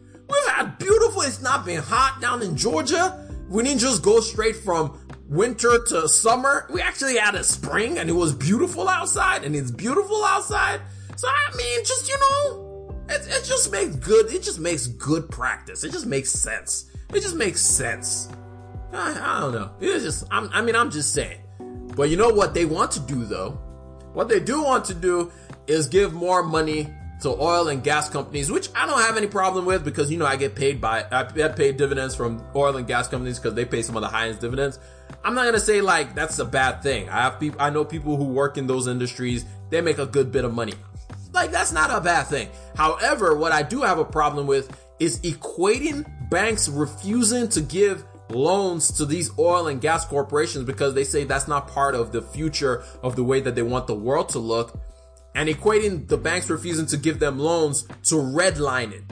Had 0.47 0.77
beautiful, 0.77 1.21
it's 1.21 1.41
not 1.41 1.65
been 1.65 1.81
hot 1.81 2.19
down 2.21 2.41
in 2.41 2.55
Georgia. 2.55 3.27
We 3.49 3.63
didn't 3.63 3.79
just 3.79 4.03
go 4.03 4.19
straight 4.19 4.55
from 4.55 4.99
winter 5.27 5.83
to 5.87 6.07
summer. 6.09 6.67
We 6.69 6.81
actually 6.81 7.17
had 7.17 7.35
a 7.35 7.43
spring 7.43 7.97
and 7.97 8.09
it 8.09 8.13
was 8.13 8.33
beautiful 8.33 8.87
outside 8.87 9.43
and 9.43 9.55
it's 9.55 9.71
beautiful 9.71 10.23
outside. 10.23 10.81
So 11.15 11.27
I 11.27 11.55
mean, 11.55 11.85
just, 11.85 12.09
you 12.09 12.17
know, 12.19 12.95
it, 13.09 13.21
it 13.27 13.43
just 13.45 13.71
makes 13.71 13.95
good, 13.95 14.31
it 14.31 14.43
just 14.43 14.59
makes 14.59 14.87
good 14.87 15.29
practice. 15.29 15.83
It 15.83 15.91
just 15.91 16.05
makes 16.05 16.29
sense. 16.29 16.91
It 17.13 17.21
just 17.21 17.35
makes 17.35 17.61
sense. 17.61 18.29
I, 18.93 19.37
I 19.37 19.39
don't 19.41 19.53
know. 19.53 19.71
It's 19.79 20.03
just, 20.03 20.25
I'm, 20.31 20.49
I 20.53 20.61
mean, 20.61 20.75
I'm 20.75 20.91
just 20.91 21.13
saying. 21.13 21.39
But 21.95 22.09
you 22.09 22.17
know 22.17 22.29
what 22.29 22.53
they 22.53 22.65
want 22.65 22.91
to 22.91 22.99
do 22.99 23.25
though? 23.25 23.51
What 24.13 24.27
they 24.27 24.39
do 24.39 24.63
want 24.63 24.85
to 24.85 24.93
do 24.93 25.31
is 25.67 25.87
give 25.87 26.13
more 26.13 26.43
money 26.43 26.93
to 27.21 27.29
oil 27.29 27.67
and 27.67 27.84
gas 27.84 28.10
companies, 28.10 28.51
which 28.51 28.69
I 28.75 28.86
don't 28.86 28.99
have 29.01 29.15
any 29.15 29.27
problem 29.27 29.65
with 29.65 29.86
because, 29.86 30.12
you 30.12 30.17
know, 30.17 30.25
I 30.25 30.36
get 30.36 30.55
paid 30.55 30.81
by, 30.81 31.05
I 31.12 31.23
get 31.31 31.55
paid 31.55 31.77
dividends 31.77 32.15
from 32.15 32.43
oil 32.55 32.75
and 32.77 32.88
gas 32.88 33.07
companies 33.07 33.38
because 33.39 33.53
they 33.53 33.65
pay 33.65 33.81
some 33.84 33.95
of 33.95 34.01
the 34.01 34.07
highest 34.07 34.41
dividends. 34.41 34.79
I'm 35.23 35.36
not 35.36 35.43
going 35.43 35.53
to 35.53 35.60
say 35.60 35.81
like 35.81 36.15
that's 36.15 36.39
a 36.39 36.45
bad 36.45 36.81
thing. 36.81 37.10
I 37.10 37.23
have 37.23 37.39
people, 37.39 37.62
I 37.62 37.69
know 37.69 37.86
people 37.86 38.17
who 38.17 38.25
work 38.25 38.57
in 38.57 38.67
those 38.67 38.88
industries. 38.88 39.45
They 39.69 39.81
make 39.81 39.99
a 39.99 40.05
good 40.05 40.31
bit 40.31 40.45
of 40.45 40.53
money. 40.53 40.73
Like 41.31 41.51
that's 41.51 41.71
not 41.71 41.91
a 41.91 42.01
bad 42.01 42.23
thing. 42.23 42.49
However, 42.75 43.36
what 43.36 43.51
I 43.51 43.63
do 43.63 43.81
have 43.81 43.99
a 43.99 44.05
problem 44.05 44.47
with 44.47 44.75
is 44.99 45.19
equating 45.21 46.05
banks 46.29 46.67
refusing 46.67 47.49
to 47.49 47.62
give 47.62 48.03
loans 48.29 48.91
to 48.93 49.05
these 49.05 49.29
oil 49.38 49.67
and 49.67 49.81
gas 49.81 50.05
corporations 50.05 50.65
because 50.65 50.93
they 50.93 51.03
say 51.03 51.23
that's 51.23 51.47
not 51.47 51.67
part 51.67 51.95
of 51.95 52.12
the 52.12 52.21
future 52.21 52.84
of 53.03 53.15
the 53.15 53.23
way 53.23 53.41
that 53.41 53.55
they 53.55 53.62
want 53.62 53.88
the 53.88 53.95
world 53.95 54.29
to 54.29 54.39
look 54.39 54.79
and 55.35 55.49
equating 55.49 56.07
the 56.07 56.17
banks 56.17 56.49
refusing 56.49 56.85
to 56.87 56.97
give 56.97 57.19
them 57.19 57.39
loans 57.39 57.83
to 58.03 58.15
redlining. 58.15 59.03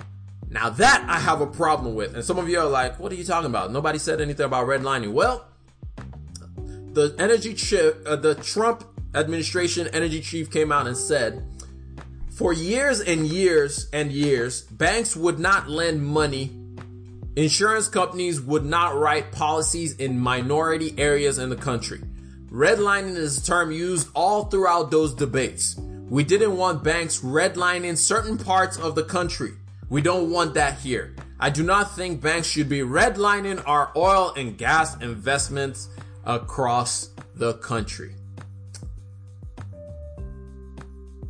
Now 0.49 0.69
that 0.71 1.05
I 1.08 1.19
have 1.19 1.41
a 1.41 1.47
problem 1.47 1.95
with, 1.95 2.15
and 2.15 2.23
some 2.23 2.39
of 2.39 2.49
you 2.49 2.60
are 2.60 2.67
like, 2.67 2.99
what 2.99 3.12
are 3.12 3.15
you 3.15 3.23
talking 3.23 3.49
about? 3.49 3.71
Nobody 3.71 3.99
said 3.99 4.19
anything 4.19 4.45
about 4.45 4.67
redlining. 4.67 5.13
Well, 5.13 5.45
the 6.93 7.15
energy 7.19 7.53
chief, 7.53 7.93
uh, 8.05 8.15
the 8.15 8.36
Trump 8.36 8.84
administration 9.13 9.88
energy 9.93 10.21
chief 10.21 10.51
came 10.51 10.71
out 10.71 10.88
and 10.88 10.97
said, 10.97 11.45
for 12.32 12.53
years 12.53 13.01
and 13.01 13.27
years 13.27 13.89
and 13.93 14.12
years, 14.12 14.62
banks 14.62 15.15
would 15.15 15.39
not 15.39 15.69
lend 15.69 16.05
money. 16.05 16.51
Insurance 17.36 17.88
companies 17.88 18.41
would 18.41 18.65
not 18.65 18.95
write 18.95 19.32
policies 19.32 19.93
in 19.97 20.19
minority 20.19 20.95
areas 20.97 21.38
in 21.38 21.49
the 21.49 21.55
country. 21.55 22.01
Redlining 22.49 23.15
is 23.15 23.38
a 23.38 23.45
term 23.45 23.71
used 23.71 24.10
all 24.15 24.45
throughout 24.45 24.89
those 24.89 25.13
debates. 25.13 25.79
We 26.10 26.24
didn't 26.24 26.58
want 26.58 26.84
banks 26.84 27.19
redlining 27.19 27.95
certain 27.95 28.38
parts 28.38 28.78
of 28.78 28.95
the 28.95 29.04
country. 29.04 29.52
We 29.89 30.02
don't 30.02 30.32
want 30.32 30.56
that 30.56 30.80
here. 30.80 31.15
I 31.39 31.52
do 31.52 31.62
not 31.62 31.95
think 31.95 32.19
banks 32.19 32.48
should 32.48 32.67
be 32.67 32.80
redlining 32.80 33.62
our 33.67 33.91
oil 33.95 34.34
and 34.36 34.58
gas 34.58 35.00
investments 35.02 35.88
across 36.26 37.10
the 37.36 37.54
country. 37.56 38.15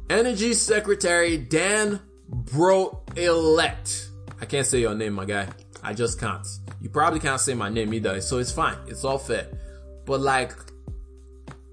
Energy 0.09 0.53
Secretary 0.53 1.37
Dan 1.37 1.99
Brouillette. 2.31 4.07
I 4.41 4.45
can't 4.45 4.65
say 4.65 4.79
your 4.79 4.95
name, 4.95 5.13
my 5.13 5.25
guy. 5.25 5.49
I 5.83 5.93
just 5.93 6.19
can't. 6.19 6.47
You 6.81 6.89
probably 6.89 7.19
can't 7.19 7.41
say 7.41 7.53
my 7.53 7.67
name 7.67 7.93
either, 7.93 8.21
so 8.21 8.37
it's 8.37 8.51
fine. 8.51 8.77
It's 8.87 9.03
all 9.03 9.17
fair. 9.17 9.47
But 10.05 10.21
like, 10.21 10.53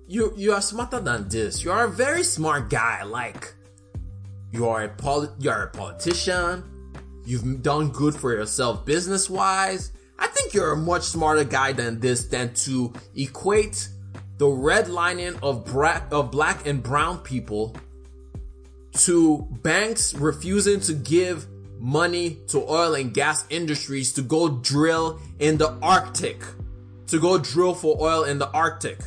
you 0.07 0.33
you 0.37 0.53
are 0.53 0.61
smarter 0.61 1.01
than 1.01 1.29
this. 1.29 1.65
You 1.65 1.73
are 1.73 1.85
a 1.85 1.91
very 1.91 2.23
smart 2.23 2.71
guy. 2.71 3.03
Like 3.03 3.55
you 4.53 4.69
are 4.69 4.85
a 4.85 4.89
poli- 4.89 5.31
you 5.39 5.51
are 5.51 5.65
a 5.65 5.71
politician. 5.71 6.65
You've 7.25 7.63
done 7.63 7.91
good 7.91 8.15
for 8.15 8.33
yourself 8.33 8.87
business 8.87 9.29
wise. 9.29 9.93
I 10.19 10.29
think 10.29 10.55
you're 10.55 10.73
a 10.73 10.77
much 10.77 11.03
smarter 11.03 11.45
guy 11.45 11.73
than 11.73 12.01
this 12.01 12.27
than 12.27 12.55
to 12.55 12.93
equate 13.17 13.89
the 14.39 14.47
redlining 14.47 15.39
of 15.43 15.65
black 15.65 16.07
of 16.13 16.31
black 16.31 16.67
and 16.67 16.83
brown 16.83 17.19
people 17.19 17.75
to 18.93 19.47
banks 19.63 20.15
refusing 20.15 20.81
to 20.81 20.95
give 20.95 21.47
money 21.79 22.39
to 22.49 22.59
oil 22.59 22.95
and 22.95 23.13
gas 23.13 23.45
industries 23.51 24.13
to 24.15 24.23
go 24.23 24.49
drill 24.49 25.21
in 25.39 25.59
the 25.59 25.71
Arctic. 25.83 26.43
To 27.09 27.21
go 27.21 27.39
drill 27.39 27.75
for 27.75 27.97
oil 28.01 28.25
in 28.25 28.39
the 28.39 28.51
Arctic. 28.51 28.99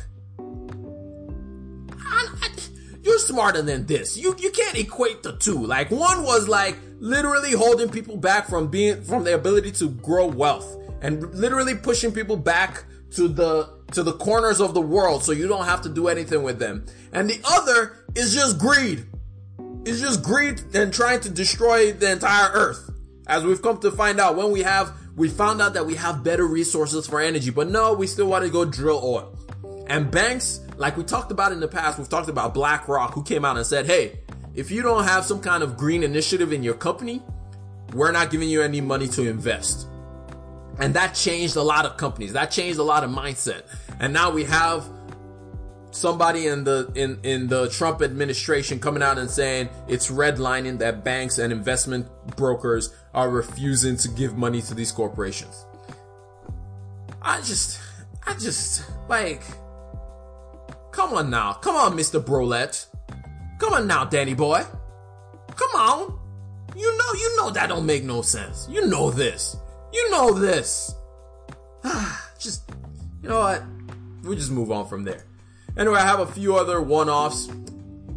You're 3.02 3.18
smarter 3.18 3.62
than 3.62 3.86
this. 3.86 4.16
You 4.16 4.34
you 4.38 4.50
can't 4.50 4.76
equate 4.76 5.22
the 5.22 5.36
two. 5.36 5.66
Like 5.66 5.90
one 5.90 6.22
was 6.22 6.48
like 6.48 6.76
literally 6.98 7.52
holding 7.52 7.88
people 7.88 8.16
back 8.16 8.48
from 8.48 8.68
being 8.68 9.02
from 9.02 9.24
their 9.24 9.36
ability 9.36 9.72
to 9.72 9.88
grow 9.88 10.26
wealth 10.26 10.76
and 11.02 11.22
literally 11.34 11.74
pushing 11.74 12.12
people 12.12 12.36
back 12.36 12.84
to 13.12 13.28
the 13.28 13.80
to 13.92 14.02
the 14.02 14.12
corners 14.12 14.60
of 14.60 14.74
the 14.74 14.80
world 14.80 15.24
so 15.24 15.32
you 15.32 15.48
don't 15.48 15.64
have 15.64 15.80
to 15.82 15.88
do 15.88 16.08
anything 16.08 16.42
with 16.42 16.58
them. 16.58 16.86
And 17.12 17.28
the 17.28 17.40
other 17.44 18.04
is 18.14 18.34
just 18.34 18.58
greed. 18.58 19.04
It's 19.84 20.00
just 20.00 20.22
greed 20.22 20.62
and 20.74 20.92
trying 20.92 21.20
to 21.20 21.30
destroy 21.30 21.92
the 21.92 22.12
entire 22.12 22.50
earth. 22.52 22.90
As 23.26 23.44
we've 23.44 23.62
come 23.62 23.78
to 23.80 23.90
find 23.90 24.20
out 24.20 24.36
when 24.36 24.50
we 24.50 24.62
have 24.62 24.92
we 25.16 25.28
found 25.28 25.60
out 25.60 25.74
that 25.74 25.86
we 25.86 25.94
have 25.96 26.22
better 26.22 26.46
resources 26.46 27.06
for 27.06 27.20
energy, 27.20 27.50
but 27.50 27.68
no, 27.68 27.94
we 27.94 28.06
still 28.06 28.26
want 28.26 28.44
to 28.44 28.50
go 28.50 28.64
drill 28.64 29.00
oil. 29.02 29.36
And 29.88 30.10
banks, 30.10 30.60
like 30.80 30.96
we 30.96 31.04
talked 31.04 31.30
about 31.30 31.52
in 31.52 31.60
the 31.60 31.68
past, 31.68 31.98
we've 31.98 32.08
talked 32.08 32.30
about 32.30 32.54
BlackRock 32.54 33.12
who 33.12 33.22
came 33.22 33.44
out 33.44 33.58
and 33.58 33.66
said, 33.66 33.84
"Hey, 33.84 34.20
if 34.54 34.70
you 34.70 34.80
don't 34.80 35.04
have 35.04 35.26
some 35.26 35.40
kind 35.40 35.62
of 35.62 35.76
green 35.76 36.02
initiative 36.02 36.54
in 36.54 36.62
your 36.62 36.72
company, 36.72 37.22
we're 37.92 38.10
not 38.10 38.30
giving 38.30 38.48
you 38.48 38.62
any 38.62 38.80
money 38.80 39.06
to 39.08 39.28
invest." 39.28 39.86
And 40.78 40.94
that 40.94 41.14
changed 41.14 41.56
a 41.56 41.62
lot 41.62 41.84
of 41.84 41.98
companies. 41.98 42.32
That 42.32 42.50
changed 42.50 42.78
a 42.78 42.82
lot 42.82 43.04
of 43.04 43.10
mindset. 43.10 43.64
And 44.00 44.14
now 44.14 44.30
we 44.30 44.44
have 44.44 44.88
somebody 45.90 46.46
in 46.46 46.64
the 46.64 46.90
in 46.94 47.20
in 47.24 47.48
the 47.48 47.68
Trump 47.68 48.00
administration 48.00 48.80
coming 48.80 49.02
out 49.02 49.18
and 49.18 49.30
saying 49.30 49.68
it's 49.86 50.10
redlining 50.10 50.78
that 50.78 51.04
banks 51.04 51.36
and 51.36 51.52
investment 51.52 52.06
brokers 52.36 52.94
are 53.12 53.28
refusing 53.28 53.98
to 53.98 54.08
give 54.08 54.38
money 54.38 54.62
to 54.62 54.74
these 54.74 54.92
corporations. 54.92 55.66
I 57.20 57.42
just 57.42 57.78
I 58.26 58.32
just 58.32 58.82
like 59.10 59.42
come 60.90 61.14
on 61.14 61.30
now. 61.30 61.54
Come 61.54 61.76
on, 61.76 61.96
Mr. 61.96 62.20
Brouillette. 62.20 62.86
Come 63.58 63.72
on 63.74 63.86
now, 63.86 64.04
Danny 64.04 64.34
boy. 64.34 64.62
Come 65.54 65.70
on. 65.76 66.18
You 66.76 66.96
know 66.96 67.12
you 67.14 67.36
know 67.36 67.50
that 67.50 67.68
don't 67.68 67.84
make 67.84 68.04
no 68.04 68.22
sense. 68.22 68.66
You 68.70 68.86
know 68.86 69.10
this. 69.10 69.56
You 69.92 70.10
know 70.10 70.32
this. 70.32 70.94
Ah, 71.84 72.30
just, 72.38 72.70
you 73.22 73.28
know 73.28 73.40
what? 73.40 73.62
We 74.22 74.36
just 74.36 74.50
move 74.50 74.70
on 74.70 74.86
from 74.86 75.04
there. 75.04 75.24
Anyway, 75.76 75.96
I 75.96 76.06
have 76.06 76.20
a 76.20 76.26
few 76.26 76.56
other 76.56 76.80
one-offs. 76.80 77.48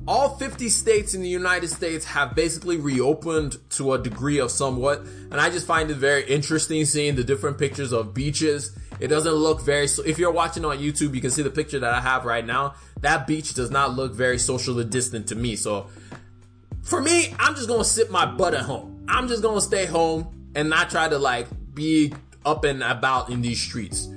All 0.05 0.37
50 0.37 0.67
states 0.69 1.13
in 1.13 1.21
the 1.21 1.29
United 1.29 1.69
States 1.69 2.05
have 2.05 2.35
basically 2.35 2.77
reopened 2.77 3.57
to 3.71 3.93
a 3.93 3.97
degree 3.97 4.39
of 4.39 4.51
somewhat, 4.51 4.99
and 4.99 5.35
I 5.35 5.49
just 5.49 5.65
find 5.65 5.89
it 5.89 5.95
very 5.95 6.25
interesting 6.25 6.83
seeing 6.85 7.15
the 7.15 7.23
different 7.23 7.57
pictures 7.57 7.93
of 7.93 8.13
beaches. 8.13 8.77
It 9.03 9.09
doesn't 9.09 9.33
look 9.33 9.59
very, 9.59 9.89
so 9.89 10.01
if 10.03 10.17
you're 10.17 10.31
watching 10.31 10.63
on 10.63 10.77
YouTube, 10.77 11.13
you 11.13 11.19
can 11.19 11.29
see 11.29 11.41
the 11.41 11.49
picture 11.49 11.77
that 11.77 11.93
I 11.93 11.99
have 11.99 12.23
right 12.23 12.45
now. 12.45 12.75
That 13.01 13.27
beach 13.27 13.53
does 13.53 13.69
not 13.69 13.97
look 13.97 14.13
very 14.13 14.39
socially 14.39 14.85
distant 14.85 15.27
to 15.27 15.35
me. 15.35 15.57
So 15.57 15.87
for 16.83 17.01
me, 17.01 17.35
I'm 17.37 17.53
just 17.53 17.67
gonna 17.67 17.83
sit 17.83 18.09
my 18.09 18.25
butt 18.25 18.53
at 18.53 18.61
home. 18.61 19.03
I'm 19.09 19.27
just 19.27 19.43
gonna 19.43 19.59
stay 19.59 19.87
home 19.87 20.51
and 20.55 20.69
not 20.69 20.89
try 20.89 21.09
to 21.09 21.17
like 21.17 21.47
be 21.73 22.13
up 22.45 22.63
and 22.63 22.81
about 22.81 23.29
in 23.29 23.41
these 23.41 23.61
streets. 23.61 24.07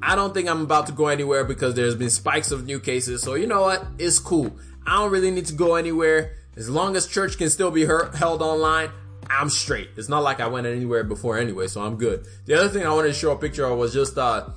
I 0.00 0.14
don't 0.14 0.32
think 0.32 0.48
I'm 0.48 0.60
about 0.60 0.86
to 0.86 0.92
go 0.92 1.08
anywhere 1.08 1.42
because 1.42 1.74
there's 1.74 1.96
been 1.96 2.10
spikes 2.10 2.52
of 2.52 2.66
new 2.66 2.78
cases. 2.78 3.20
So 3.20 3.34
you 3.34 3.48
know 3.48 3.62
what? 3.62 3.84
It's 3.98 4.20
cool. 4.20 4.56
I 4.86 4.98
don't 4.98 5.10
really 5.10 5.32
need 5.32 5.46
to 5.46 5.54
go 5.54 5.74
anywhere. 5.74 6.36
As 6.56 6.70
long 6.70 6.94
as 6.94 7.08
church 7.08 7.36
can 7.36 7.50
still 7.50 7.72
be 7.72 7.84
held 7.84 8.42
online, 8.42 8.90
I'm 9.30 9.50
straight. 9.50 9.90
It's 9.96 10.08
not 10.08 10.22
like 10.22 10.40
I 10.40 10.46
went 10.46 10.66
anywhere 10.66 11.04
before 11.04 11.38
anyway, 11.38 11.66
so 11.66 11.82
I'm 11.82 11.96
good. 11.96 12.26
The 12.46 12.54
other 12.54 12.68
thing 12.68 12.86
I 12.86 12.92
wanted 12.92 13.08
to 13.08 13.14
show 13.14 13.32
a 13.32 13.36
picture 13.36 13.64
of 13.64 13.78
was 13.78 13.92
just, 13.92 14.18
uh, 14.18 14.48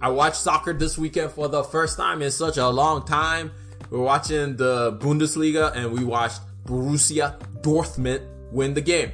I 0.00 0.10
watched 0.10 0.36
soccer 0.36 0.72
this 0.72 0.98
weekend 0.98 1.32
for 1.32 1.48
the 1.48 1.62
first 1.62 1.96
time 1.96 2.22
in 2.22 2.30
such 2.30 2.56
a 2.56 2.68
long 2.68 3.04
time. 3.04 3.52
We 3.90 3.98
we're 3.98 4.04
watching 4.04 4.56
the 4.56 4.98
Bundesliga 5.00 5.76
and 5.76 5.92
we 5.92 6.04
watched 6.04 6.40
Borussia 6.64 7.38
Dortmund 7.60 8.26
win 8.50 8.74
the 8.74 8.80
game. 8.80 9.12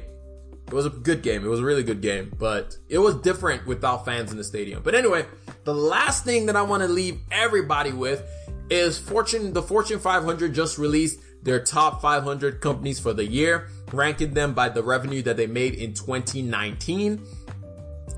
It 0.67 0.73
was 0.73 0.85
a 0.85 0.89
good 0.89 1.23
game. 1.23 1.43
It 1.43 1.47
was 1.47 1.59
a 1.59 1.65
really 1.65 1.83
good 1.83 2.01
game, 2.01 2.31
but 2.37 2.77
it 2.87 2.99
was 2.99 3.15
different 3.15 3.65
without 3.65 4.05
fans 4.05 4.31
in 4.31 4.37
the 4.37 4.43
stadium. 4.43 4.83
But 4.83 4.93
anyway, 4.93 5.25
the 5.63 5.73
last 5.73 6.25
thing 6.25 6.45
that 6.45 6.55
I 6.55 6.61
want 6.61 6.83
to 6.83 6.87
leave 6.87 7.19
everybody 7.31 7.91
with 7.91 8.23
is 8.69 8.97
Fortune, 8.97 9.53
the 9.53 9.63
Fortune 9.63 9.99
500 9.99 10.53
just 10.53 10.77
released 10.77 11.19
their 11.41 11.63
top 11.63 12.01
500 12.01 12.61
companies 12.61 12.99
for 12.99 13.13
the 13.13 13.25
year, 13.25 13.69
ranking 13.91 14.33
them 14.33 14.53
by 14.53 14.69
the 14.69 14.83
revenue 14.83 15.21
that 15.23 15.37
they 15.37 15.47
made 15.47 15.75
in 15.75 15.93
2019. 15.93 17.23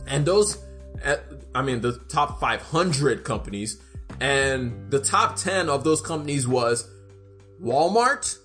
And 0.07 0.25
those, 0.25 0.57
eh, 1.03 1.17
I 1.53 1.61
mean, 1.61 1.81
the 1.81 1.99
top 2.09 2.39
500 2.39 3.23
companies 3.23 3.81
and 4.19 4.91
the 4.91 4.99
top 4.99 5.35
10 5.35 5.67
of 5.69 5.83
those 5.83 5.99
companies 5.99 6.47
was 6.47 6.87
Walmart, 7.61 8.37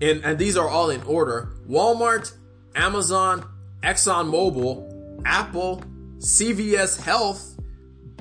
and, 0.00 0.24
and 0.24 0.38
these 0.38 0.56
are 0.56 0.68
all 0.68 0.90
in 0.90 1.02
order. 1.02 1.52
Walmart, 1.68 2.32
Amazon, 2.76 3.44
ExxonMobil, 3.82 5.22
Apple, 5.24 5.82
CVS 6.18 7.00
Health, 7.00 7.58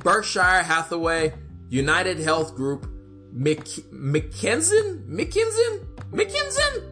Berkshire 0.04 0.63
Hathaway, 0.63 1.34
United 1.69 2.17
Health 2.19 2.56
Group, 2.56 2.89
Mc, 3.34 3.65
McKenzie, 3.93 5.08
McKinsey, 5.08 5.86
McKinsey, 6.12 6.84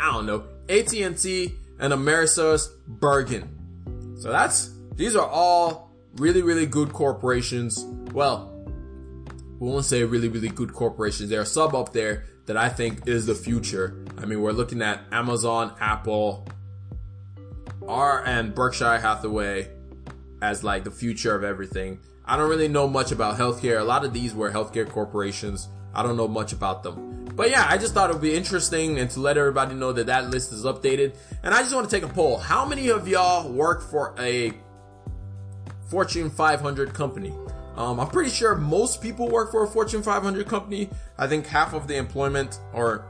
I 0.00 0.12
don't 0.12 0.26
know, 0.26 0.44
AT&T, 0.68 1.54
and 1.80 1.92
Amerisource 1.92 2.68
Bergen. 2.86 4.16
So 4.20 4.30
that's, 4.30 4.70
these 4.94 5.14
are 5.16 5.26
all 5.26 5.92
really, 6.16 6.42
really 6.42 6.66
good 6.66 6.92
corporations. 6.92 7.84
Well, 8.12 8.52
we 9.58 9.68
won't 9.68 9.84
say 9.84 10.04
really, 10.04 10.28
really 10.28 10.48
good 10.48 10.72
corporations. 10.72 11.30
There 11.30 11.40
are 11.40 11.44
sub 11.44 11.74
up 11.74 11.92
there 11.92 12.24
that 12.46 12.56
I 12.56 12.68
think 12.68 13.06
is 13.06 13.26
the 13.26 13.34
future. 13.34 14.04
I 14.16 14.24
mean, 14.24 14.40
we're 14.40 14.52
looking 14.52 14.82
at 14.82 15.00
Amazon, 15.12 15.74
Apple, 15.80 16.48
R 17.86 18.24
and 18.24 18.54
Berkshire 18.54 18.98
Hathaway 18.98 19.70
as 20.42 20.62
like 20.62 20.84
the 20.84 20.90
future 20.90 21.34
of 21.34 21.44
everything. 21.44 22.00
I 22.24 22.36
don't 22.36 22.50
really 22.50 22.68
know 22.68 22.86
much 22.86 23.12
about 23.12 23.38
healthcare. 23.38 23.80
A 23.80 23.84
lot 23.84 24.04
of 24.04 24.12
these 24.12 24.34
were 24.34 24.50
healthcare 24.50 24.88
corporations. 24.88 25.68
I 25.94 26.02
don't 26.02 26.16
know 26.16 26.28
much 26.28 26.52
about 26.52 26.82
them. 26.82 27.27
But 27.38 27.50
yeah, 27.50 27.64
I 27.68 27.78
just 27.78 27.94
thought 27.94 28.10
it 28.10 28.14
would 28.14 28.20
be 28.20 28.34
interesting 28.34 28.98
and 28.98 29.08
to 29.10 29.20
let 29.20 29.38
everybody 29.38 29.76
know 29.76 29.92
that 29.92 30.06
that 30.06 30.28
list 30.28 30.52
is 30.52 30.64
updated. 30.64 31.14
And 31.44 31.54
I 31.54 31.60
just 31.62 31.72
want 31.72 31.88
to 31.88 31.96
take 32.00 32.02
a 32.02 32.12
poll. 32.12 32.36
How 32.36 32.66
many 32.66 32.88
of 32.88 33.06
y'all 33.06 33.48
work 33.48 33.80
for 33.80 34.12
a 34.18 34.52
Fortune 35.86 36.30
500 36.30 36.92
company? 36.92 37.32
Um, 37.76 38.00
I'm 38.00 38.08
pretty 38.08 38.30
sure 38.30 38.56
most 38.56 39.00
people 39.00 39.28
work 39.28 39.52
for 39.52 39.62
a 39.62 39.68
Fortune 39.68 40.02
500 40.02 40.48
company. 40.48 40.90
I 41.16 41.28
think 41.28 41.46
half 41.46 41.74
of 41.74 41.86
the 41.86 41.94
employment, 41.94 42.58
or 42.72 43.04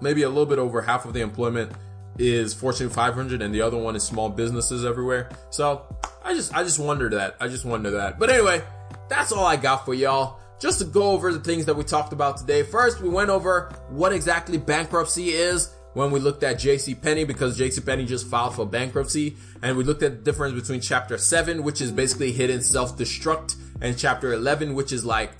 maybe 0.00 0.22
a 0.22 0.28
little 0.28 0.46
bit 0.46 0.60
over 0.60 0.80
half 0.80 1.04
of 1.04 1.12
the 1.12 1.20
employment, 1.20 1.72
is 2.18 2.54
Fortune 2.54 2.88
500 2.88 3.42
and 3.42 3.52
the 3.52 3.62
other 3.62 3.78
one 3.78 3.96
is 3.96 4.04
small 4.04 4.28
businesses 4.28 4.84
everywhere. 4.84 5.28
So 5.50 5.92
I 6.22 6.34
just, 6.34 6.54
I 6.54 6.62
just 6.62 6.78
wonder 6.78 7.08
that. 7.10 7.34
I 7.40 7.48
just 7.48 7.64
wonder 7.64 7.90
that. 7.90 8.20
But 8.20 8.30
anyway, 8.30 8.62
that's 9.08 9.32
all 9.32 9.44
I 9.44 9.56
got 9.56 9.84
for 9.84 9.92
y'all. 9.92 10.38
Just 10.62 10.78
to 10.78 10.84
go 10.84 11.10
over 11.10 11.32
the 11.32 11.40
things 11.40 11.64
that 11.66 11.74
we 11.74 11.82
talked 11.82 12.12
about 12.12 12.36
today. 12.36 12.62
First, 12.62 13.00
we 13.00 13.08
went 13.08 13.30
over 13.30 13.72
what 13.88 14.12
exactly 14.12 14.58
bankruptcy 14.58 15.30
is 15.30 15.74
when 15.94 16.12
we 16.12 16.20
looked 16.20 16.44
at 16.44 16.60
JC 16.60 17.02
Penney 17.02 17.24
because 17.24 17.58
JC 17.58 17.84
Penney 17.84 18.06
just 18.06 18.28
filed 18.28 18.54
for 18.54 18.64
bankruptcy 18.64 19.36
and 19.60 19.76
we 19.76 19.82
looked 19.82 20.04
at 20.04 20.12
the 20.12 20.22
difference 20.22 20.54
between 20.54 20.80
chapter 20.80 21.18
7 21.18 21.64
which 21.64 21.80
is 21.80 21.90
basically 21.90 22.30
hidden 22.30 22.62
self-destruct 22.62 23.56
and 23.80 23.98
chapter 23.98 24.32
11 24.34 24.74
which 24.74 24.92
is 24.92 25.04
like 25.04 25.32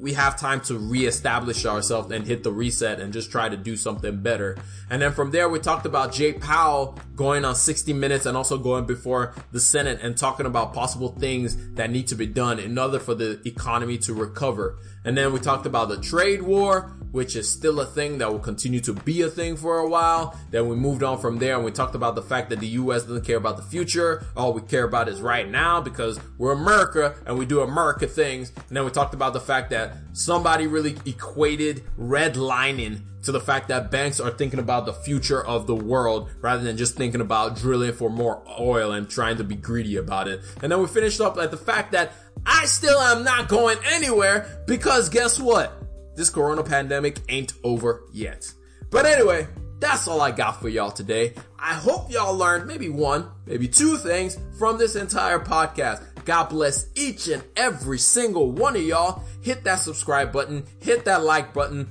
we 0.00 0.12
have 0.12 0.38
time 0.38 0.60
to 0.60 0.78
reestablish 0.78 1.66
ourselves 1.66 2.12
and 2.12 2.26
hit 2.26 2.44
the 2.44 2.52
reset 2.52 3.00
and 3.00 3.12
just 3.12 3.30
try 3.30 3.48
to 3.48 3.56
do 3.56 3.76
something 3.76 4.20
better. 4.20 4.56
And 4.90 5.02
then 5.02 5.12
from 5.12 5.32
there, 5.32 5.48
we 5.48 5.58
talked 5.58 5.86
about 5.86 6.12
Jay 6.12 6.32
Powell 6.32 6.98
going 7.16 7.44
on 7.44 7.56
60 7.56 7.92
minutes 7.92 8.24
and 8.24 8.36
also 8.36 8.58
going 8.58 8.86
before 8.86 9.34
the 9.50 9.60
Senate 9.60 10.00
and 10.00 10.16
talking 10.16 10.46
about 10.46 10.72
possible 10.72 11.08
things 11.18 11.74
that 11.74 11.90
need 11.90 12.06
to 12.08 12.14
be 12.14 12.26
done 12.26 12.60
in 12.60 12.78
order 12.78 13.00
for 13.00 13.14
the 13.14 13.40
economy 13.44 13.98
to 13.98 14.14
recover. 14.14 14.78
And 15.04 15.16
then 15.16 15.32
we 15.32 15.40
talked 15.40 15.66
about 15.66 15.88
the 15.88 16.00
trade 16.00 16.42
war, 16.42 16.92
which 17.12 17.34
is 17.34 17.50
still 17.50 17.80
a 17.80 17.86
thing 17.86 18.18
that 18.18 18.30
will 18.30 18.38
continue 18.38 18.80
to 18.80 18.92
be 18.92 19.22
a 19.22 19.28
thing 19.28 19.56
for 19.56 19.78
a 19.78 19.88
while. 19.88 20.38
Then 20.50 20.68
we 20.68 20.76
moved 20.76 21.02
on 21.02 21.18
from 21.18 21.38
there 21.38 21.56
and 21.56 21.64
we 21.64 21.72
talked 21.72 21.94
about 21.94 22.14
the 22.14 22.22
fact 22.22 22.50
that 22.50 22.60
the 22.60 22.66
US 22.66 23.02
doesn't 23.02 23.24
care 23.24 23.36
about 23.36 23.56
the 23.56 23.62
future. 23.62 24.24
All 24.36 24.52
we 24.52 24.60
care 24.60 24.84
about 24.84 25.08
is 25.08 25.20
right 25.20 25.48
now 25.48 25.80
because 25.80 26.20
we're 26.36 26.52
America 26.52 27.14
and 27.26 27.38
we 27.38 27.46
do 27.46 27.60
America 27.60 28.06
things. 28.06 28.52
And 28.68 28.76
then 28.76 28.84
we 28.84 28.90
talked 28.90 29.14
about 29.14 29.32
the 29.32 29.40
fact 29.40 29.70
somebody 30.12 30.66
really 30.66 30.96
equated 31.06 31.82
redlining 31.98 33.00
to 33.24 33.32
the 33.32 33.40
fact 33.40 33.68
that 33.68 33.90
banks 33.90 34.20
are 34.20 34.30
thinking 34.30 34.60
about 34.60 34.86
the 34.86 34.92
future 34.92 35.44
of 35.44 35.66
the 35.66 35.74
world 35.74 36.30
rather 36.40 36.62
than 36.62 36.76
just 36.76 36.96
thinking 36.96 37.20
about 37.20 37.56
drilling 37.56 37.92
for 37.92 38.08
more 38.08 38.42
oil 38.58 38.92
and 38.92 39.10
trying 39.10 39.36
to 39.36 39.44
be 39.44 39.54
greedy 39.54 39.96
about 39.96 40.28
it. 40.28 40.40
And 40.62 40.70
then 40.70 40.80
we 40.80 40.86
finished 40.86 41.20
up 41.20 41.36
at 41.38 41.50
the 41.50 41.56
fact 41.56 41.92
that 41.92 42.12
I 42.46 42.66
still 42.66 42.98
am 42.98 43.24
not 43.24 43.48
going 43.48 43.78
anywhere 43.90 44.62
because 44.66 45.08
guess 45.08 45.38
what? 45.38 45.72
This 46.16 46.30
corona 46.30 46.62
pandemic 46.62 47.20
ain't 47.28 47.52
over 47.62 48.02
yet. 48.12 48.52
But 48.90 49.06
anyway, 49.06 49.46
that's 49.80 50.08
all 50.08 50.20
I 50.20 50.30
got 50.30 50.60
for 50.60 50.68
y'all 50.68 50.90
today. 50.90 51.34
I 51.58 51.74
hope 51.74 52.10
y'all 52.10 52.36
learned 52.36 52.66
maybe 52.66 52.88
one, 52.88 53.28
maybe 53.46 53.68
two 53.68 53.96
things 53.96 54.38
from 54.58 54.78
this 54.78 54.96
entire 54.96 55.38
podcast. 55.38 56.02
God 56.28 56.50
bless 56.50 56.88
each 56.94 57.28
and 57.28 57.42
every 57.56 57.98
single 57.98 58.52
one 58.52 58.76
of 58.76 58.82
y'all. 58.82 59.22
Hit 59.40 59.64
that 59.64 59.76
subscribe 59.76 60.30
button, 60.30 60.62
hit 60.78 61.06
that 61.06 61.24
like 61.24 61.54
button, 61.54 61.88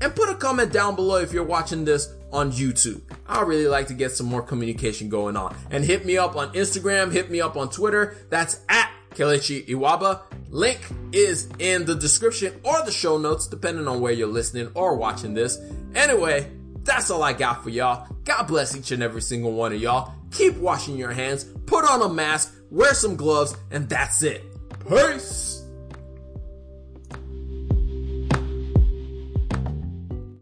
and 0.00 0.12
put 0.16 0.28
a 0.28 0.34
comment 0.34 0.72
down 0.72 0.96
below 0.96 1.18
if 1.18 1.32
you're 1.32 1.44
watching 1.44 1.84
this 1.84 2.12
on 2.32 2.50
YouTube. 2.50 3.02
I 3.24 3.42
really 3.42 3.68
like 3.68 3.86
to 3.86 3.94
get 3.94 4.10
some 4.10 4.26
more 4.26 4.42
communication 4.42 5.08
going 5.08 5.36
on. 5.36 5.54
And 5.70 5.84
hit 5.84 6.04
me 6.04 6.18
up 6.18 6.34
on 6.34 6.52
Instagram, 6.54 7.12
hit 7.12 7.30
me 7.30 7.40
up 7.40 7.56
on 7.56 7.70
Twitter. 7.70 8.16
That's 8.30 8.58
at 8.68 8.90
Kelechi 9.14 9.64
Iwaba. 9.68 10.22
Link 10.50 10.80
is 11.12 11.48
in 11.60 11.84
the 11.84 11.94
description 11.94 12.60
or 12.64 12.84
the 12.84 12.90
show 12.90 13.16
notes, 13.16 13.46
depending 13.46 13.86
on 13.86 14.00
where 14.00 14.12
you're 14.12 14.26
listening 14.26 14.72
or 14.74 14.96
watching 14.96 15.34
this. 15.34 15.60
Anyway, 15.94 16.50
that's 16.84 17.10
all 17.10 17.22
I 17.22 17.32
got 17.32 17.62
for 17.62 17.70
y'all. 17.70 18.06
God 18.24 18.44
bless 18.44 18.76
each 18.76 18.90
and 18.92 19.02
every 19.02 19.22
single 19.22 19.52
one 19.52 19.72
of 19.72 19.80
y'all. 19.80 20.14
Keep 20.30 20.56
washing 20.56 20.96
your 20.96 21.12
hands, 21.12 21.44
put 21.66 21.84
on 21.84 22.02
a 22.02 22.08
mask, 22.08 22.54
wear 22.70 22.94
some 22.94 23.16
gloves, 23.16 23.56
and 23.70 23.88
that's 23.88 24.22
it. 24.22 24.42
Peace! 24.88 25.61